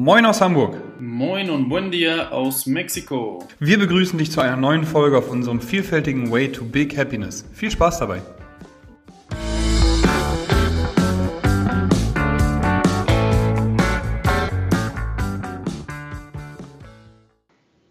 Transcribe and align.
Moin 0.00 0.24
aus 0.26 0.40
Hamburg. 0.40 0.76
Moin 1.00 1.50
und 1.50 1.68
buen 1.68 1.90
dia 1.90 2.28
aus 2.28 2.66
Mexiko. 2.66 3.44
Wir 3.58 3.80
begrüßen 3.80 4.16
dich 4.16 4.30
zu 4.30 4.40
einer 4.40 4.56
neuen 4.56 4.84
Folge 4.84 5.18
auf 5.18 5.28
unserem 5.28 5.60
vielfältigen 5.60 6.30
Way 6.30 6.52
to 6.52 6.64
Big 6.64 6.96
Happiness. 6.96 7.44
Viel 7.52 7.72
Spaß 7.72 7.98
dabei. 7.98 8.22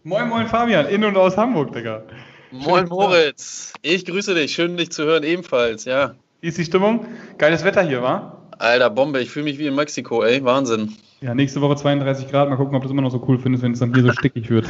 Moin, 0.02 0.28
moin 0.30 0.46
Fabian, 0.46 0.86
in 0.86 1.04
und 1.04 1.18
aus 1.18 1.36
Hamburg, 1.36 1.74
Digga. 1.74 2.04
Moin 2.50 2.88
Moritz, 2.88 3.74
ich 3.82 4.06
grüße 4.06 4.34
dich, 4.34 4.54
schön 4.54 4.78
dich 4.78 4.92
zu 4.92 5.04
hören 5.04 5.24
ebenfalls, 5.24 5.84
ja. 5.84 6.14
Wie 6.40 6.48
ist 6.48 6.56
die 6.56 6.64
Stimmung? 6.64 7.04
Geiles 7.36 7.64
Wetter 7.64 7.82
hier, 7.82 8.00
wa? 8.00 8.38
Alter 8.58 8.88
Bombe, 8.88 9.20
ich 9.20 9.28
fühle 9.28 9.44
mich 9.44 9.58
wie 9.58 9.66
in 9.66 9.74
Mexiko, 9.74 10.24
ey, 10.24 10.42
Wahnsinn. 10.42 10.96
Ja, 11.20 11.34
nächste 11.34 11.60
Woche 11.60 11.74
32 11.74 12.30
Grad, 12.30 12.48
mal 12.48 12.56
gucken, 12.56 12.76
ob 12.76 12.82
du 12.82 12.86
es 12.86 12.92
immer 12.92 13.02
noch 13.02 13.10
so 13.10 13.24
cool 13.26 13.38
findest, 13.38 13.64
wenn 13.64 13.72
es 13.72 13.80
dann 13.80 13.92
hier 13.92 14.04
so 14.04 14.12
stickig 14.12 14.48
wird. 14.50 14.68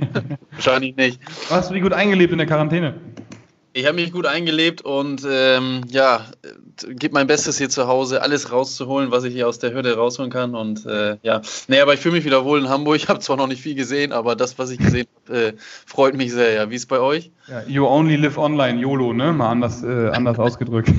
Wahrscheinlich 0.50 0.96
nicht. 0.96 1.20
Hast 1.48 1.70
du 1.70 1.74
dich 1.74 1.84
gut 1.84 1.92
eingelebt 1.92 2.32
in 2.32 2.38
der 2.38 2.48
Quarantäne? 2.48 2.94
Ich 3.74 3.86
habe 3.86 3.94
mich 3.96 4.10
gut 4.10 4.26
eingelebt 4.26 4.82
und 4.82 5.24
ähm, 5.28 5.82
ja, 5.88 6.26
gebe 6.88 7.14
mein 7.14 7.26
Bestes 7.26 7.58
hier 7.58 7.68
zu 7.68 7.86
Hause, 7.86 8.22
alles 8.22 8.52
rauszuholen, 8.52 9.10
was 9.10 9.24
ich 9.24 9.34
hier 9.34 9.48
aus 9.48 9.58
der 9.58 9.72
Hürde 9.72 9.96
rausholen 9.96 10.30
kann. 10.30 10.54
Und 10.54 10.86
äh, 10.86 11.16
ja, 11.22 11.40
nee, 11.68 11.80
aber 11.80 11.94
ich 11.94 12.00
fühle 12.00 12.16
mich 12.16 12.24
wieder 12.24 12.44
wohl 12.44 12.60
in 12.60 12.68
Hamburg. 12.68 12.96
Ich 12.96 13.08
habe 13.08 13.20
zwar 13.20 13.36
noch 13.36 13.46
nicht 13.46 13.62
viel 13.62 13.74
gesehen, 13.74 14.12
aber 14.12 14.36
das, 14.36 14.58
was 14.58 14.70
ich 14.70 14.78
gesehen 14.78 15.06
habe, 15.26 15.38
äh, 15.38 15.52
freut 15.86 16.16
mich 16.16 16.32
sehr. 16.32 16.52
Ja, 16.52 16.70
wie 16.70 16.74
ist 16.74 16.82
es 16.82 16.86
bei 16.86 17.00
euch? 17.00 17.30
Ja, 17.48 17.62
you 17.66 17.86
only 17.86 18.16
live 18.16 18.38
online, 18.38 18.80
YOLO, 18.80 19.12
ne? 19.12 19.32
Mal 19.32 19.50
anders, 19.50 19.82
äh, 19.82 20.08
anders 20.10 20.38
ausgedrückt. 20.40 20.92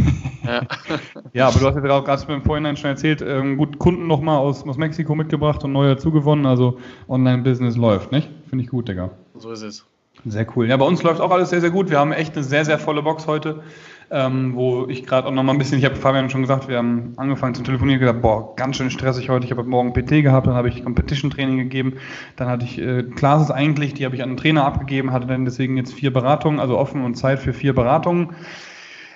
Ja. 0.43 0.61
ja, 1.33 1.47
aber 1.47 1.59
du 1.59 1.65
hast 1.65 1.75
ja 1.75 1.97
auch 1.97 2.03
gerade 2.03 2.33
im 2.33 2.43
Vorhinein 2.43 2.77
schon 2.77 2.91
erzählt, 2.91 3.21
ähm, 3.21 3.57
gut, 3.57 3.79
Kunden 3.79 4.07
nochmal 4.07 4.37
aus, 4.37 4.65
aus 4.67 4.77
Mexiko 4.77 5.15
mitgebracht 5.15 5.63
und 5.63 5.71
neu 5.71 5.87
dazugewonnen. 5.87 6.45
Also 6.45 6.79
Online-Business 7.07 7.75
läuft, 7.75 8.11
nicht? 8.11 8.29
Finde 8.49 8.63
ich 8.63 8.69
gut, 8.69 8.87
Digga. 8.87 9.11
So 9.37 9.51
ist 9.51 9.61
es. 9.61 9.85
Sehr 10.27 10.47
cool. 10.55 10.67
Ja, 10.67 10.75
bei 10.77 10.85
uns 10.85 11.03
läuft 11.03 11.21
auch 11.21 11.29
alles 11.29 11.51
sehr, 11.51 11.61
sehr 11.61 11.69
gut. 11.69 11.91
Wir 11.91 11.99
haben 11.99 12.11
echt 12.11 12.33
eine 12.33 12.43
sehr, 12.43 12.65
sehr 12.65 12.79
volle 12.79 13.03
Box 13.03 13.27
heute, 13.27 13.61
ähm, 14.09 14.55
wo 14.55 14.87
ich 14.87 15.05
gerade 15.05 15.27
auch 15.27 15.31
noch 15.31 15.43
mal 15.43 15.51
ein 15.51 15.59
bisschen, 15.59 15.77
ich 15.77 15.85
habe 15.85 15.95
Fabian 15.95 16.31
schon 16.31 16.41
gesagt, 16.41 16.67
wir 16.67 16.77
haben 16.77 17.13
angefangen 17.17 17.53
zu 17.53 17.61
telefonieren, 17.61 17.99
gesagt, 17.99 18.23
boah, 18.23 18.55
ganz 18.55 18.77
schön 18.77 18.89
stressig 18.89 19.29
heute. 19.29 19.45
Ich 19.45 19.51
habe 19.51 19.63
morgen 19.63 19.93
PT 19.93 20.23
gehabt, 20.23 20.47
dann 20.47 20.55
habe 20.55 20.67
ich 20.67 20.83
Competition 20.83 21.29
Training 21.29 21.57
gegeben, 21.57 21.97
dann 22.37 22.47
hatte 22.47 22.65
ich 22.65 22.79
äh, 22.79 23.03
Classes 23.03 23.51
eigentlich, 23.51 23.93
die 23.93 24.03
habe 24.03 24.15
ich 24.15 24.23
an 24.23 24.29
einen 24.29 24.37
Trainer 24.37 24.65
abgegeben, 24.65 25.11
hatte 25.11 25.27
dann 25.27 25.45
deswegen 25.45 25.77
jetzt 25.77 25.93
vier 25.93 26.11
Beratungen, 26.11 26.59
also 26.59 26.75
offen 26.75 27.03
und 27.03 27.13
Zeit 27.13 27.37
für 27.37 27.53
vier 27.53 27.75
Beratungen. 27.75 28.35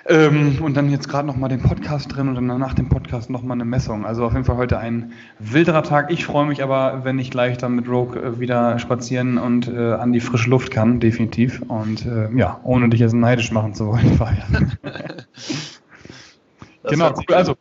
Ähm, 0.06 0.58
und 0.62 0.76
dann 0.76 0.90
jetzt 0.90 1.08
gerade 1.08 1.26
nochmal 1.26 1.48
den 1.48 1.62
Podcast 1.62 2.14
drin 2.14 2.28
und 2.28 2.34
dann 2.34 2.58
nach 2.58 2.74
dem 2.74 2.88
Podcast 2.88 3.30
nochmal 3.30 3.56
eine 3.56 3.64
Messung. 3.64 4.06
Also 4.06 4.24
auf 4.24 4.32
jeden 4.32 4.44
Fall 4.44 4.56
heute 4.56 4.78
ein 4.78 5.12
wilderer 5.38 5.82
Tag. 5.82 6.10
Ich 6.10 6.24
freue 6.24 6.46
mich 6.46 6.62
aber, 6.62 7.04
wenn 7.04 7.18
ich 7.18 7.30
gleich 7.30 7.58
dann 7.58 7.74
mit 7.74 7.88
Rogue 7.88 8.20
äh, 8.20 8.40
wieder 8.40 8.78
spazieren 8.78 9.38
und 9.38 9.68
äh, 9.68 9.92
an 9.92 10.12
die 10.12 10.20
frische 10.20 10.48
Luft 10.48 10.70
kann, 10.70 11.00
definitiv. 11.00 11.62
Und 11.68 12.06
äh, 12.06 12.30
ja, 12.34 12.60
ohne 12.62 12.88
dich 12.88 13.00
jetzt 13.00 13.12
neidisch 13.12 13.52
machen 13.52 13.74
zu 13.74 13.88
wollen, 13.88 14.14
Fabian. 14.18 14.78
genau, 16.84 17.14
cool. 17.16 17.34
Also, 17.34 17.56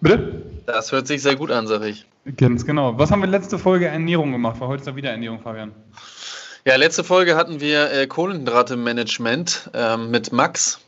bitte? 0.00 0.42
Das 0.66 0.92
hört 0.92 1.06
sich 1.06 1.22
sehr 1.22 1.36
gut 1.36 1.50
an, 1.50 1.66
sag 1.66 1.82
ich. 1.82 2.06
Ganz 2.36 2.66
genau. 2.66 2.98
Was 2.98 3.10
haben 3.10 3.20
wir 3.20 3.28
letzte 3.28 3.58
Folge 3.58 3.86
Ernährung 3.86 4.32
gemacht? 4.32 4.60
War 4.60 4.68
heute 4.68 4.80
ist 4.80 4.88
da 4.88 4.96
wieder 4.96 5.10
Ernährung, 5.10 5.40
Fabian? 5.40 5.72
Ja, 6.64 6.74
letzte 6.74 7.04
Folge 7.04 7.36
hatten 7.36 7.60
wir 7.60 7.92
äh, 7.92 8.08
Kohlenhydrate-Management 8.08 9.70
ähm, 9.72 10.10
mit 10.10 10.32
Max. 10.32 10.80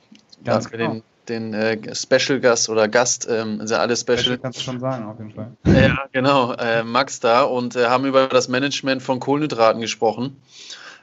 Ganz 0.44 0.70
genau. 0.70 0.92
Den, 1.28 1.53
den 1.53 1.55
äh, 1.55 1.94
Special 1.94 2.41
Gast 2.41 2.69
oder 2.69 2.89
Gast, 2.89 3.27
ähm, 3.31 3.58
sind 3.58 3.70
ja 3.70 3.78
alle 3.78 3.97
Special. 3.97 4.19
Special 4.19 4.39
kannst 4.39 4.61
du 4.61 4.62
schon 4.62 4.81
sagen, 4.81 5.06
auf 5.06 5.19
jeden 5.19 5.33
Fall. 5.33 5.53
Ja, 5.67 6.06
genau, 6.12 6.53
äh, 6.55 6.83
Max 6.83 7.20
da 7.20 7.42
und 7.42 7.77
äh, 7.77 7.86
haben 7.86 8.05
über 8.06 8.27
das 8.28 8.48
Management 8.48 9.03
von 9.03 9.20
Kohlenhydraten 9.20 9.81
gesprochen. 9.81 10.37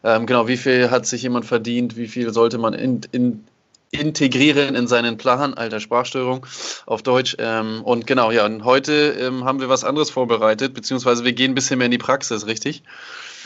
Ähm, 0.04 0.26
genau, 0.26 0.48
wie 0.48 0.58
viel 0.58 0.92
hat 0.92 1.06
sich 1.06 1.24
jemand 1.24 1.46
verdient, 1.46 1.98
wie 1.98 2.08
viel 2.08 2.32
sollte 2.32 2.58
man 2.58 2.74
in, 2.74 3.02
in, 3.12 3.44
integrieren 3.92 4.76
in 4.76 4.88
seinen 4.88 5.18
Plan, 5.18 5.54
alter 5.54 5.80
Sprachstörung 5.80 6.46
auf 6.86 7.02
Deutsch. 7.02 7.36
Ähm, 7.40 7.82
und 7.84 8.06
genau, 8.06 8.32
ja, 8.32 8.46
und 8.46 8.64
heute 8.66 9.16
ähm, 9.20 9.46
haben 9.46 9.60
wir 9.60 9.70
was 9.70 9.84
anderes 9.84 10.10
vorbereitet, 10.10 10.74
beziehungsweise 10.74 11.24
wir 11.24 11.34
gehen 11.34 11.52
ein 11.52 11.56
bisschen 11.56 11.78
mehr 11.78 11.86
in 11.86 11.92
die 11.92 11.98
Praxis, 11.98 12.46
richtig? 12.46 12.84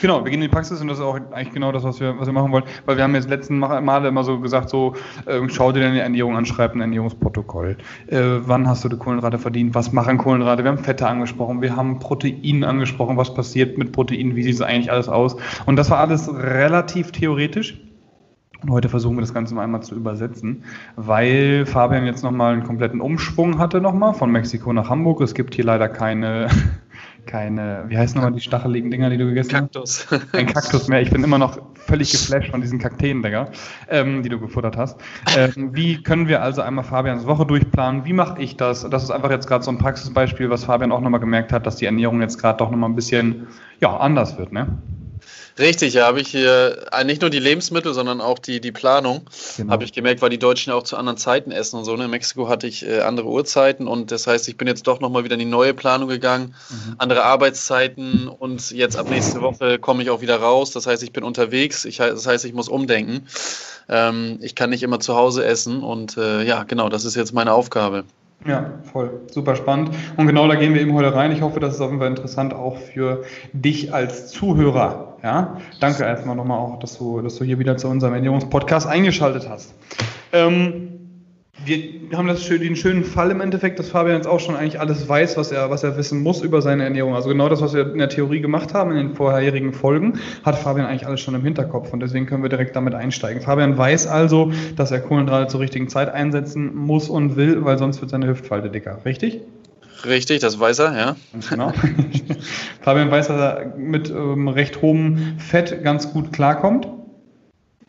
Genau, 0.01 0.23
wir 0.23 0.31
gehen 0.31 0.41
in 0.41 0.49
die 0.49 0.53
Praxis 0.53 0.79
und 0.81 0.87
das 0.87 0.99
ist 0.99 1.03
auch 1.03 1.19
eigentlich 1.31 1.53
genau 1.53 1.71
das, 1.71 1.83
was 1.83 1.99
wir, 1.99 2.17
was 2.17 2.27
wir 2.27 2.33
machen 2.33 2.51
wollen, 2.51 2.63
weil 2.85 2.95
wir 2.95 3.03
haben 3.03 3.15
jetzt 3.15 3.29
letzten 3.29 3.59
Male 3.59 4.07
immer 4.07 4.23
so 4.23 4.39
gesagt, 4.39 4.69
so 4.69 4.93
äh, 5.25 5.41
schau 5.47 5.71
dir 5.71 5.81
deine 5.81 6.01
Ernährung 6.01 6.37
an, 6.37 6.45
schreib 6.45 6.73
ein 6.73 6.81
Ernährungsprotokoll. 6.81 7.77
Äh, 8.07 8.19
wann 8.45 8.67
hast 8.67 8.83
du 8.85 8.89
die 8.89 8.97
Kohlenhydrate 8.97 9.39
verdient? 9.39 9.75
Was 9.75 9.91
machen 9.91 10.17
Kohlenhydrate? 10.17 10.63
Wir 10.63 10.71
haben 10.71 10.77
Fette 10.77 11.07
angesprochen, 11.07 11.61
wir 11.61 11.75
haben 11.75 11.99
Protein 11.99 12.63
angesprochen, 12.63 13.17
was 13.17 13.33
passiert 13.33 13.77
mit 13.77 13.91
Protein, 13.91 14.35
wie 14.35 14.43
sieht 14.43 14.55
es 14.55 14.61
eigentlich 14.61 14.91
alles 14.91 15.09
aus? 15.09 15.35
Und 15.65 15.75
das 15.75 15.89
war 15.89 15.99
alles 15.99 16.33
relativ 16.33 17.11
theoretisch. 17.11 17.77
Und 18.61 18.71
heute 18.71 18.89
versuchen 18.89 19.15
wir 19.15 19.21
das 19.21 19.33
Ganze 19.33 19.55
mal 19.55 19.63
einmal 19.63 19.83
zu 19.83 19.95
übersetzen, 19.95 20.65
weil 20.97 21.65
Fabian 21.65 22.05
jetzt 22.05 22.23
nochmal 22.23 22.53
einen 22.53 22.63
kompletten 22.63 22.99
Umschwung 22.99 23.57
hatte 23.57 23.79
nochmal 23.79 24.13
von 24.13 24.31
Mexiko 24.31 24.73
nach 24.73 24.89
Hamburg. 24.89 25.21
Es 25.21 25.33
gibt 25.33 25.55
hier 25.55 25.63
leider 25.63 25.87
keine, 25.87 26.49
keine, 27.29 27.85
wie 27.87 27.97
heißen 27.97 28.15
nochmal 28.15 28.33
die 28.33 28.41
stacheligen 28.41 28.89
Dinger, 28.89 29.11
die 29.11 29.17
du 29.17 29.27
gegessen 29.27 29.51
Kaktus. 29.51 29.99
hast? 29.99 30.09
Kaktus. 30.09 30.31
Kein 30.31 30.47
Kaktus 30.47 30.87
mehr. 30.87 31.01
Ich 31.01 31.11
bin 31.11 31.23
immer 31.23 31.37
noch 31.37 31.59
völlig 31.75 32.11
geflasht 32.11 32.49
von 32.49 32.61
diesen 32.61 32.79
Kakteen, 32.79 33.21
Digga, 33.21 33.51
ähm, 33.87 34.23
die 34.23 34.29
du 34.29 34.39
gefuttert 34.39 34.75
hast. 34.75 34.99
Ähm, 35.37 35.69
wie 35.73 36.01
können 36.01 36.27
wir 36.27 36.41
also 36.41 36.63
einmal 36.63 36.83
Fabians 36.83 37.27
Woche 37.27 37.45
durchplanen? 37.45 38.03
Wie 38.03 38.13
mache 38.13 38.41
ich 38.41 38.57
das? 38.57 38.89
Das 38.89 39.03
ist 39.03 39.11
einfach 39.11 39.29
jetzt 39.29 39.47
gerade 39.47 39.63
so 39.63 39.69
ein 39.69 39.77
Praxisbeispiel, 39.77 40.49
was 40.49 40.63
Fabian 40.63 40.91
auch 40.91 41.01
nochmal 41.01 41.19
gemerkt 41.19 41.53
hat, 41.53 41.67
dass 41.67 41.75
die 41.75 41.85
Ernährung 41.85 42.19
jetzt 42.21 42.39
gerade 42.39 42.57
doch 42.57 42.71
nochmal 42.71 42.89
ein 42.89 42.95
bisschen, 42.95 43.47
ja, 43.79 43.95
anders 43.95 44.39
wird, 44.39 44.51
ne? 44.51 44.79
Richtig, 45.59 45.93
ja, 45.95 46.05
habe 46.05 46.21
ich 46.21 46.29
hier 46.29 46.87
äh, 46.93 47.03
nicht 47.03 47.21
nur 47.21 47.29
die 47.29 47.39
Lebensmittel, 47.39 47.93
sondern 47.93 48.21
auch 48.21 48.39
die, 48.39 48.61
die 48.61 48.71
Planung. 48.71 49.25
Genau. 49.57 49.73
Habe 49.73 49.83
ich 49.83 49.91
gemerkt, 49.91 50.21
weil 50.21 50.29
die 50.29 50.39
Deutschen 50.39 50.71
auch 50.71 50.83
zu 50.83 50.95
anderen 50.95 51.17
Zeiten 51.17 51.51
essen 51.51 51.77
und 51.77 51.85
so. 51.85 51.95
Ne? 51.97 52.05
In 52.05 52.11
Mexiko 52.11 52.47
hatte 52.47 52.65
ich 52.65 52.85
äh, 52.87 53.01
andere 53.01 53.27
Uhrzeiten 53.27 53.87
und 53.87 54.11
das 54.11 54.25
heißt, 54.25 54.47
ich 54.47 54.55
bin 54.55 54.67
jetzt 54.67 54.87
doch 54.87 55.01
nochmal 55.01 55.25
wieder 55.25 55.33
in 55.33 55.39
die 55.39 55.45
neue 55.45 55.73
Planung 55.73 56.07
gegangen, 56.07 56.55
mhm. 56.69 56.95
andere 56.97 57.23
Arbeitszeiten 57.25 58.29
und 58.29 58.71
jetzt 58.71 58.95
ab 58.95 59.09
nächste 59.09 59.41
Woche 59.41 59.79
komme 59.79 60.01
ich 60.01 60.09
auch 60.09 60.21
wieder 60.21 60.37
raus. 60.37 60.71
Das 60.71 60.87
heißt, 60.87 61.03
ich 61.03 61.11
bin 61.11 61.23
unterwegs. 61.23 61.83
Ich, 61.83 61.97
das 61.97 62.25
heißt, 62.25 62.45
ich 62.45 62.53
muss 62.53 62.69
umdenken. 62.69 63.27
Ähm, 63.89 64.37
ich 64.41 64.55
kann 64.55 64.69
nicht 64.69 64.83
immer 64.83 65.01
zu 65.01 65.15
Hause 65.15 65.43
essen 65.43 65.83
und 65.83 66.15
äh, 66.15 66.43
ja, 66.43 66.63
genau, 66.63 66.87
das 66.87 67.03
ist 67.03 67.15
jetzt 67.15 67.33
meine 67.33 67.53
Aufgabe. 67.53 68.05
Ja, 68.45 68.79
voll. 68.83 69.21
Super 69.31 69.55
spannend. 69.55 69.91
Und 70.15 70.27
genau 70.27 70.47
da 70.47 70.55
gehen 70.55 70.73
wir 70.73 70.81
eben 70.81 70.93
heute 70.93 71.13
rein. 71.13 71.31
Ich 71.31 71.41
hoffe, 71.41 71.59
das 71.59 71.75
ist 71.75 71.81
auf 71.81 71.89
jeden 71.89 71.99
Fall 71.99 72.09
interessant 72.09 72.53
auch 72.53 72.77
für 72.77 73.23
dich 73.51 73.93
als 73.93 74.29
Zuhörer. 74.29 75.17
Ja, 75.21 75.57
danke 75.81 76.03
erstmal 76.03 76.35
nochmal 76.35 76.59
auch, 76.59 76.79
dass 76.79 76.97
du, 76.97 77.21
dass 77.21 77.35
du 77.35 77.43
hier 77.43 77.59
wieder 77.59 77.75
zu 77.75 77.89
unserem 77.89 78.13
Ernährungspodcast 78.13 78.87
eingeschaltet 78.87 79.49
hast. 79.49 79.73
Ähm, 80.31 81.08
wir 81.65 82.17
haben 82.17 82.27
das, 82.27 82.47
den 82.47 82.75
schönen 82.75 83.03
Fall 83.03 83.31
im 83.31 83.41
Endeffekt, 83.41 83.79
dass 83.79 83.89
Fabian 83.89 84.15
jetzt 84.15 84.27
auch 84.27 84.39
schon 84.39 84.55
eigentlich 84.55 84.79
alles 84.79 85.07
weiß, 85.07 85.37
was 85.37 85.51
er, 85.51 85.69
was 85.69 85.83
er 85.83 85.97
wissen 85.97 86.21
muss 86.21 86.41
über 86.41 86.61
seine 86.61 86.83
Ernährung. 86.83 87.15
Also 87.15 87.29
genau 87.29 87.49
das, 87.49 87.61
was 87.61 87.73
wir 87.73 87.91
in 87.91 87.97
der 87.97 88.09
Theorie 88.09 88.41
gemacht 88.41 88.73
haben 88.73 88.91
in 88.91 88.97
den 88.97 89.15
vorherigen 89.15 89.73
Folgen, 89.73 90.19
hat 90.43 90.57
Fabian 90.57 90.87
eigentlich 90.87 91.05
alles 91.05 91.21
schon 91.21 91.35
im 91.35 91.43
Hinterkopf 91.43 91.91
und 91.93 91.99
deswegen 91.99 92.25
können 92.25 92.43
wir 92.43 92.49
direkt 92.49 92.75
damit 92.75 92.95
einsteigen. 92.95 93.41
Fabian 93.41 93.77
weiß 93.77 94.07
also, 94.07 94.51
dass 94.75 94.91
er 94.91 94.99
Kohlenhydrate 94.99 95.47
zur 95.47 95.59
richtigen 95.59 95.89
Zeit 95.89 96.09
einsetzen 96.09 96.75
muss 96.75 97.09
und 97.09 97.35
will, 97.35 97.63
weil 97.65 97.77
sonst 97.77 98.01
wird 98.01 98.11
seine 98.11 98.27
Hüftfalte 98.27 98.69
dicker. 98.69 98.99
Richtig? 99.05 99.41
Richtig, 100.05 100.39
das 100.39 100.59
weiß 100.59 100.79
er, 100.79 100.97
ja. 100.97 101.15
Genau. 101.49 101.73
Fabian 102.81 103.11
weiß, 103.11 103.27
dass 103.27 103.39
er 103.39 103.73
mit 103.77 104.09
ähm, 104.09 104.47
recht 104.47 104.81
hohem 104.81 105.37
Fett 105.39 105.83
ganz 105.83 106.13
gut 106.13 106.31
klarkommt. 106.31 106.87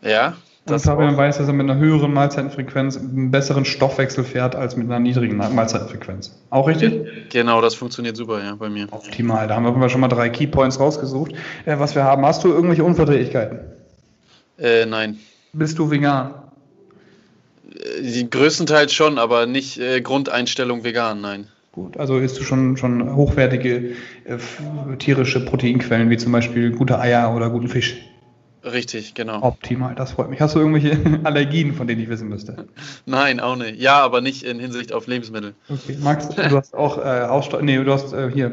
Ja. 0.03 0.35
Das 0.71 0.87
und 0.87 0.93
Fabian 0.93 1.17
weiß, 1.17 1.39
dass 1.39 1.47
er 1.47 1.53
mit 1.53 1.69
einer 1.69 1.79
höheren 1.79 2.13
Mahlzeitenfrequenz 2.13 2.97
einen 2.97 3.31
besseren 3.31 3.65
Stoffwechsel 3.65 4.25
fährt 4.25 4.55
als 4.55 4.77
mit 4.77 4.87
einer 4.87 5.01
niedrigen 5.01 5.37
Mahlzeitenfrequenz. 5.37 6.39
Auch 6.51 6.69
richtig? 6.69 7.31
Genau, 7.31 7.61
das 7.61 7.75
funktioniert 7.75 8.17
super, 8.17 8.43
ja, 8.43 8.55
bei 8.55 8.69
mir. 8.69 8.87
Optimal. 8.91 9.49
Da 9.49 9.57
haben 9.57 9.81
wir 9.81 9.89
schon 9.89 10.01
mal 10.01 10.09
drei 10.09 10.29
Keypoints 10.29 10.81
rausgesucht, 10.81 11.33
äh, 11.65 11.79
was 11.79 11.95
wir 11.95 12.05
haben. 12.05 12.25
Hast 12.25 12.45
du 12.45 12.49
irgendwelche 12.49 12.85
Unverträglichkeiten? 12.85 13.59
Äh, 14.59 14.87
nein. 14.87 15.19
Bist 15.53 15.79
du 15.79 15.91
vegan? 15.91 16.35
Äh, 17.75 18.25
größtenteils 18.25 18.93
schon, 18.93 19.19
aber 19.19 19.47
nicht 19.47 19.79
äh, 19.79 20.01
Grundeinstellung 20.01 20.85
vegan, 20.85 21.21
nein. 21.21 21.47
Gut, 21.73 21.97
also 21.99 22.19
isst 22.19 22.39
du 22.39 22.43
schon, 22.43 22.77
schon 22.77 23.15
hochwertige 23.15 23.93
äh, 24.25 24.97
tierische 24.99 25.45
Proteinquellen, 25.45 26.11
wie 26.11 26.17
zum 26.17 26.33
Beispiel 26.33 26.73
gute 26.73 26.99
Eier 26.99 27.35
oder 27.35 27.49
guten 27.49 27.69
Fisch? 27.69 27.97
Richtig, 28.65 29.15
genau. 29.15 29.43
Optimal, 29.43 29.95
das 29.95 30.13
freut 30.13 30.29
mich. 30.29 30.41
Hast 30.41 30.55
du 30.55 30.59
irgendwelche 30.59 30.99
Allergien, 31.25 31.75
von 31.75 31.87
denen 31.87 32.03
ich 32.03 32.09
wissen 32.09 32.29
müsste? 32.29 32.67
Nein, 33.07 33.41
auch 33.41 33.57
nicht. 33.57 33.81
Ja, 33.81 34.01
aber 34.01 34.21
nicht 34.21 34.43
in 34.43 34.59
Hinsicht 34.61 34.93
auf 34.93 35.07
Lebensmittel. 35.07 35.55
Okay, 35.69 35.97
Max, 36.01 36.29
du 36.29 36.57
hast 36.57 36.75
auch 36.75 36.99
äh, 36.99 37.23
Ausstau 37.23 37.61
nee, 37.61 37.83
du 37.83 37.93
hast 37.93 38.13
äh, 38.13 38.31
hier 38.31 38.53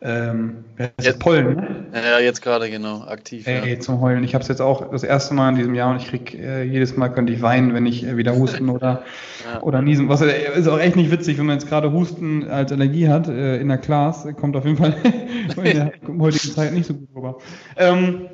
ähm, 0.00 0.64
jetzt, 1.00 1.18
Pollen, 1.18 1.56
ne? 1.56 1.86
Ja, 1.94 2.18
jetzt 2.18 2.42
gerade 2.42 2.68
genau, 2.68 3.02
aktiv. 3.04 3.46
Ey, 3.46 3.74
ja. 3.74 3.80
zum 3.80 4.00
Heulen. 4.00 4.22
Ich 4.22 4.34
habe 4.34 4.42
es 4.42 4.48
jetzt 4.48 4.60
auch 4.60 4.90
das 4.90 5.02
erste 5.02 5.32
Mal 5.32 5.50
in 5.50 5.56
diesem 5.56 5.74
Jahr 5.74 5.90
und 5.90 5.96
ich 5.96 6.08
krieg 6.08 6.34
äh, 6.34 6.62
jedes 6.62 6.96
Mal 6.96 7.08
könnte 7.08 7.32
ich 7.32 7.40
weinen, 7.40 7.72
wenn 7.72 7.86
ich 7.86 8.04
äh, 8.04 8.16
wieder 8.16 8.36
husten 8.36 8.68
oder, 8.68 9.02
ja. 9.44 9.62
oder 9.62 9.80
niesen. 9.80 10.08
Was 10.08 10.20
äh, 10.20 10.58
ist 10.58 10.68
auch 10.68 10.78
echt 10.78 10.96
nicht 10.96 11.10
witzig, 11.10 11.38
wenn 11.38 11.46
man 11.46 11.58
jetzt 11.58 11.68
gerade 11.68 11.90
Husten 11.90 12.50
als 12.50 12.70
Allergie 12.70 13.08
hat 13.08 13.28
äh, 13.28 13.56
in 13.58 13.68
der 13.68 13.78
Class, 13.78 14.26
kommt 14.38 14.56
auf 14.56 14.66
jeden 14.66 14.76
Fall 14.76 14.94
in 15.56 15.64
der 15.64 15.92
heutigen 16.18 16.52
Zeit 16.52 16.72
nicht 16.74 16.86
so 16.86 16.94
gut 16.94 17.08
rüber. 17.14 17.38
Ähm, 17.76 18.28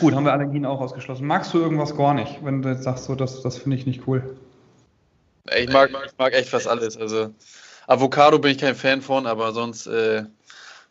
gut, 0.00 0.14
haben 0.14 0.24
wir 0.24 0.32
Allergien 0.32 0.66
auch 0.66 0.80
ausgeschlossen. 0.80 1.26
Magst 1.26 1.54
du 1.54 1.58
irgendwas 1.58 1.96
gar 1.96 2.12
nicht, 2.12 2.44
wenn 2.44 2.60
du 2.60 2.68
jetzt 2.68 2.82
sagst, 2.82 3.04
so, 3.04 3.14
das, 3.14 3.40
das 3.40 3.56
finde 3.56 3.78
ich 3.78 3.86
nicht 3.86 4.06
cool? 4.06 4.36
Ich 5.56 5.72
mag, 5.72 5.90
ich 6.04 6.18
mag 6.18 6.34
echt 6.34 6.48
fast 6.48 6.68
alles. 6.68 6.96
Also 6.96 7.30
Avocado 7.86 8.38
bin 8.38 8.50
ich 8.50 8.58
kein 8.58 8.74
Fan 8.74 9.00
von, 9.00 9.26
aber 9.26 9.52
sonst 9.52 9.86
äh, 9.86 10.24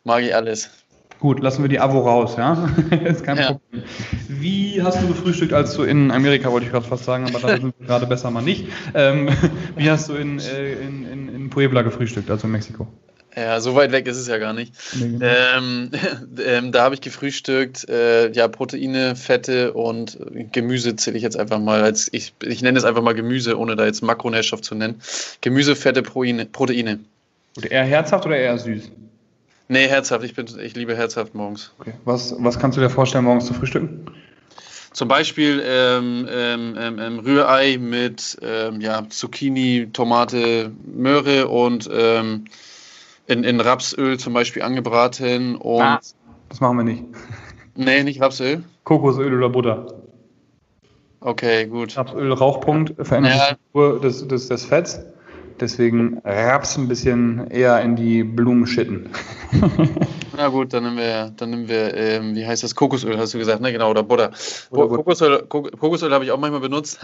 mag 0.06 0.22
ich 0.22 0.34
alles. 0.34 0.70
Gut, 1.18 1.40
lassen 1.40 1.62
wir 1.62 1.68
die 1.68 1.80
Avo 1.80 2.00
raus, 2.00 2.36
ja? 2.36 2.68
ist 3.04 3.24
kein 3.24 3.38
ja. 3.38 3.52
Problem. 3.52 3.82
Wie 4.28 4.82
hast 4.82 5.02
du 5.02 5.08
gefrühstückt, 5.08 5.52
als 5.52 5.74
du 5.74 5.82
in 5.82 6.10
Amerika, 6.10 6.52
wollte 6.52 6.66
ich 6.66 6.72
gerade 6.72 6.86
fast 6.86 7.04
sagen, 7.04 7.24
aber 7.24 7.38
da 7.40 7.48
sind 7.48 7.74
wir 7.78 7.86
gerade 7.86 8.06
besser 8.06 8.30
mal 8.30 8.42
nicht. 8.42 8.66
Ähm, 8.94 9.30
wie 9.76 9.90
hast 9.90 10.08
du 10.08 10.14
in, 10.14 10.38
äh, 10.38 10.74
in, 10.74 11.10
in, 11.10 11.34
in 11.34 11.50
Puebla 11.50 11.82
gefrühstückt, 11.82 12.30
also 12.30 12.46
in 12.46 12.52
Mexiko? 12.52 12.86
Ja, 13.34 13.60
so 13.60 13.74
weit 13.74 13.92
weg 13.92 14.06
ist 14.06 14.16
es 14.16 14.28
ja 14.28 14.38
gar 14.38 14.52
nicht. 14.52 14.72
Nee, 14.94 15.08
genau. 15.08 15.26
ähm, 15.26 15.90
ähm, 16.46 16.72
da 16.72 16.82
habe 16.84 16.94
ich 16.94 17.00
gefrühstückt, 17.00 17.88
äh, 17.88 18.30
ja, 18.32 18.48
Proteine, 18.48 19.16
Fette 19.16 19.72
und 19.72 20.18
Gemüse 20.52 20.96
zähle 20.96 21.16
ich 21.16 21.22
jetzt 21.22 21.38
einfach 21.38 21.58
mal 21.58 21.82
als, 21.82 22.08
ich, 22.12 22.34
ich 22.42 22.62
nenne 22.62 22.78
es 22.78 22.84
einfach 22.84 23.02
mal 23.02 23.14
Gemüse, 23.14 23.58
ohne 23.58 23.74
da 23.74 23.86
jetzt 23.86 24.02
Makronährstoff 24.02 24.60
zu 24.60 24.74
nennen. 24.74 25.00
Gemüse, 25.40 25.76
Fette, 25.76 26.02
Proteine. 26.02 26.46
Proteine. 26.46 27.00
Oder 27.56 27.70
eher 27.70 27.84
herzhaft 27.84 28.26
oder 28.26 28.36
eher 28.36 28.58
süß? 28.58 28.90
Nee, 29.68 29.88
herzhaft. 29.88 30.24
Ich, 30.24 30.34
bin, 30.34 30.46
ich 30.60 30.76
liebe 30.76 30.96
herzhaft 30.96 31.34
morgens. 31.34 31.72
Okay. 31.78 31.94
Was, 32.04 32.34
was 32.38 32.58
kannst 32.58 32.76
du 32.76 32.82
dir 32.82 32.90
vorstellen, 32.90 33.24
morgens 33.24 33.46
zu 33.46 33.54
frühstücken? 33.54 34.06
Zum 34.92 35.08
Beispiel 35.08 35.62
ähm, 35.66 36.26
ähm, 36.30 36.76
ähm, 36.78 36.98
ähm 36.98 37.18
Rührei 37.18 37.76
mit 37.78 38.38
ähm, 38.42 38.80
ja, 38.80 39.06
Zucchini, 39.08 39.90
Tomate, 39.92 40.72
Möhre 40.86 41.48
und 41.48 41.90
ähm, 41.92 42.44
in, 43.26 43.44
in 43.44 43.60
Rapsöl 43.60 44.18
zum 44.18 44.32
Beispiel 44.32 44.62
angebraten. 44.62 45.56
Und 45.56 45.82
ah, 45.82 46.00
das 46.48 46.60
machen 46.60 46.78
wir 46.78 46.84
nicht. 46.84 47.04
Nee, 47.74 48.04
nicht 48.04 48.22
Rapsöl. 48.22 48.62
Kokosöl 48.84 49.36
oder 49.36 49.50
Butter. 49.50 49.86
Okay, 51.20 51.66
gut. 51.66 51.96
Rapsöl, 51.96 52.32
Rauchpunkt, 52.32 52.94
verändert 53.06 53.34
ja. 53.34 53.48
die 53.48 53.54
Struktur 53.54 54.00
des, 54.00 54.28
des, 54.28 54.48
des 54.48 54.64
Fetts. 54.64 55.00
Deswegen 55.60 56.20
Raps 56.24 56.76
ein 56.76 56.88
bisschen 56.88 57.50
eher 57.50 57.80
in 57.80 57.96
die 57.96 58.22
Blumen 58.22 58.66
schitten. 58.66 59.10
Na 60.36 60.48
gut, 60.48 60.74
dann 60.74 60.84
nehmen 60.84 60.98
wir, 60.98 61.32
dann 61.36 61.50
nehmen 61.50 61.68
wir, 61.68 61.94
ähm, 61.94 62.34
wie 62.34 62.46
heißt 62.46 62.62
das? 62.62 62.74
Kokosöl, 62.74 63.16
hast 63.16 63.32
du 63.32 63.38
gesagt, 63.38 63.62
ne? 63.62 63.72
Genau, 63.72 63.90
oder 63.90 64.02
Butter. 64.02 64.32
Oder 64.70 64.88
Kokosöl, 64.88 65.46
Kokosöl 65.46 66.12
habe 66.12 66.24
ich 66.24 66.30
auch 66.30 66.38
manchmal 66.38 66.60
benutzt. 66.60 67.00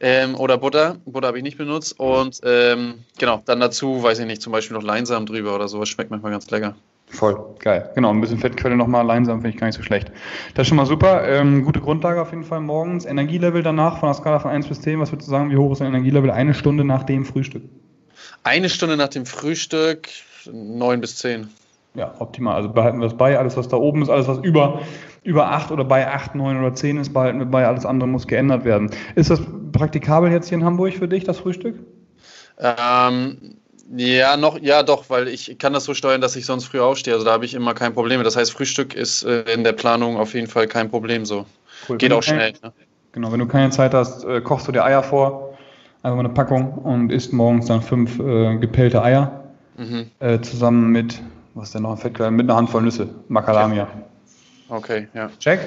ähm, 0.00 0.34
oder 0.34 0.58
Butter. 0.58 0.96
Butter 1.04 1.28
habe 1.28 1.38
ich 1.38 1.44
nicht 1.44 1.58
benutzt. 1.58 1.98
Und 2.00 2.40
ähm, 2.42 2.94
genau, 3.18 3.42
dann 3.44 3.60
dazu, 3.60 4.02
weiß 4.02 4.18
ich 4.18 4.26
nicht, 4.26 4.42
zum 4.42 4.52
Beispiel 4.52 4.76
noch 4.76 4.82
Leinsamen 4.82 5.26
drüber 5.26 5.54
oder 5.54 5.68
sowas. 5.68 5.88
Schmeckt 5.88 6.10
manchmal 6.10 6.32
ganz 6.32 6.50
lecker. 6.50 6.74
Voll, 7.08 7.54
geil. 7.60 7.90
Genau, 7.94 8.10
ein 8.10 8.20
bisschen 8.20 8.38
Fettquelle 8.38 8.76
nochmal, 8.76 9.06
Leinsamen 9.06 9.40
finde 9.40 9.54
ich 9.54 9.60
gar 9.60 9.68
nicht 9.68 9.76
so 9.76 9.82
schlecht. 9.82 10.10
Das 10.54 10.64
ist 10.64 10.68
schon 10.68 10.76
mal 10.76 10.86
super. 10.86 11.26
Ähm, 11.26 11.64
gute 11.64 11.80
Grundlage 11.80 12.20
auf 12.20 12.30
jeden 12.30 12.44
Fall 12.44 12.60
morgens. 12.60 13.04
Energielevel 13.04 13.62
danach 13.62 13.98
von 13.98 14.08
der 14.08 14.14
Skala 14.14 14.40
von 14.40 14.50
1 14.50 14.66
bis 14.66 14.80
10. 14.80 15.00
Was 15.00 15.12
würdest 15.12 15.28
du 15.28 15.30
sagen, 15.30 15.50
wie 15.50 15.56
hoch 15.56 15.72
ist 15.72 15.80
dein 15.80 15.88
Energielevel 15.88 16.30
eine 16.30 16.52
Stunde 16.52 16.84
nach 16.84 17.04
dem 17.04 17.24
Frühstück? 17.24 17.62
Eine 18.42 18.68
Stunde 18.68 18.96
nach 18.96 19.08
dem 19.08 19.24
Frühstück 19.24 20.08
9 20.52 21.00
bis 21.00 21.16
10 21.16 21.48
ja, 21.96 22.14
optimal. 22.18 22.54
Also 22.54 22.68
behalten 22.68 23.00
wir 23.00 23.06
es 23.06 23.16
bei. 23.16 23.38
Alles, 23.38 23.56
was 23.56 23.68
da 23.68 23.76
oben 23.76 24.02
ist, 24.02 24.10
alles, 24.10 24.28
was 24.28 24.38
über, 24.38 24.80
über 25.24 25.50
8 25.50 25.70
oder 25.72 25.84
bei 25.84 26.06
8, 26.06 26.34
9 26.34 26.58
oder 26.58 26.74
10 26.74 26.98
ist, 26.98 27.12
behalten 27.12 27.38
wir 27.38 27.46
bei. 27.46 27.66
Alles 27.66 27.86
andere 27.86 28.08
muss 28.08 28.26
geändert 28.26 28.64
werden. 28.64 28.90
Ist 29.14 29.30
das 29.30 29.40
praktikabel 29.72 30.30
jetzt 30.30 30.48
hier 30.48 30.58
in 30.58 30.64
Hamburg 30.64 30.92
für 30.92 31.08
dich, 31.08 31.24
das 31.24 31.38
Frühstück? 31.38 31.76
Ähm, 32.58 33.56
ja, 33.94 34.36
noch, 34.36 34.58
ja, 34.60 34.82
doch, 34.82 35.10
weil 35.10 35.28
ich 35.28 35.58
kann 35.58 35.72
das 35.72 35.84
so 35.84 35.94
steuern, 35.94 36.20
dass 36.20 36.36
ich 36.36 36.46
sonst 36.46 36.66
früh 36.66 36.80
aufstehe. 36.80 37.14
Also 37.14 37.24
da 37.24 37.32
habe 37.32 37.44
ich 37.44 37.54
immer 37.54 37.74
kein 37.74 37.92
Problem. 37.94 38.22
Das 38.24 38.36
heißt, 38.36 38.52
Frühstück 38.52 38.94
ist 38.94 39.22
äh, 39.24 39.42
in 39.52 39.64
der 39.64 39.72
Planung 39.72 40.16
auf 40.16 40.34
jeden 40.34 40.46
Fall 40.46 40.66
kein 40.66 40.88
Problem 40.90 41.24
so. 41.24 41.46
Cool. 41.88 41.98
Geht 41.98 42.12
auch 42.12 42.22
schnell. 42.22 42.52
ne? 42.62 42.72
Genau, 43.12 43.32
wenn 43.32 43.40
du 43.40 43.46
keine 43.46 43.70
Zeit 43.70 43.94
hast, 43.94 44.24
äh, 44.24 44.40
kochst 44.40 44.68
du 44.68 44.72
dir 44.72 44.84
Eier 44.84 45.02
vor, 45.02 45.56
einfach 46.02 46.16
mal 46.16 46.24
eine 46.24 46.34
Packung 46.34 46.72
und 46.72 47.12
isst 47.12 47.32
morgens 47.32 47.66
dann 47.66 47.82
fünf 47.82 48.18
äh, 48.18 48.56
gepellte 48.58 49.02
Eier 49.02 49.44
mhm. 49.76 50.10
Äh, 50.18 50.40
zusammen 50.40 50.90
mit 50.90 51.20
was 51.56 51.68
ist 51.68 51.74
denn 51.74 51.82
noch 51.82 51.92
ein 51.92 51.96
Fettquelle? 51.96 52.30
Mit 52.30 52.50
einer 52.50 52.56
Handvoll 52.56 52.82
Nüsse. 52.82 53.08
Macadamia. 53.28 53.88
Okay, 54.68 55.08
ja. 55.14 55.30
Check? 55.38 55.60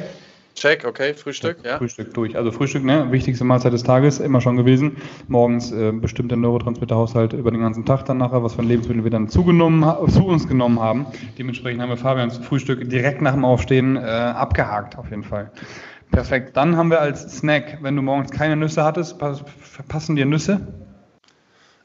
Check, 0.59 0.83
okay, 0.83 1.13
Frühstück, 1.13 1.59
ja. 1.63 1.77
Frühstück 1.77 2.13
durch. 2.13 2.35
Also 2.35 2.51
Frühstück, 2.51 2.83
ne, 2.83 3.09
wichtigste 3.13 3.45
Mahlzeit 3.45 3.71
des 3.71 3.83
Tages, 3.83 4.19
immer 4.19 4.41
schon 4.41 4.57
gewesen. 4.57 4.97
Morgens 5.29 5.71
äh, 5.71 5.93
bestimmt 5.93 6.31
der 6.31 6.37
Neurotransmitterhaushalt 6.37 7.31
über 7.31 7.49
den 7.49 7.61
ganzen 7.61 7.85
Tag 7.85 8.03
dann 8.03 8.17
nachher, 8.17 8.43
was 8.43 8.55
für 8.55 8.61
Lebensmittel 8.61 9.05
wir 9.05 9.11
dann 9.11 9.29
zugenommen, 9.29 9.85
zu 10.09 10.25
uns 10.25 10.49
genommen 10.49 10.81
haben. 10.81 11.05
Dementsprechend 11.37 11.81
haben 11.81 11.87
wir 11.87 11.95
Fabian 11.95 12.29
zum 12.29 12.43
Frühstück 12.43 12.89
direkt 12.89 13.21
nach 13.21 13.35
dem 13.35 13.45
Aufstehen 13.45 13.95
äh, 13.95 14.01
abgehakt, 14.01 14.97
auf 14.97 15.09
jeden 15.09 15.23
Fall. 15.23 15.49
Perfekt. 16.11 16.57
Dann 16.57 16.75
haben 16.75 16.89
wir 16.89 16.99
als 16.99 17.37
Snack, 17.37 17.77
wenn 17.81 17.95
du 17.95 18.01
morgens 18.01 18.29
keine 18.31 18.57
Nüsse 18.57 18.83
hattest, 18.83 19.17
passen 19.87 20.17
dir 20.17 20.25
Nüsse? 20.25 20.59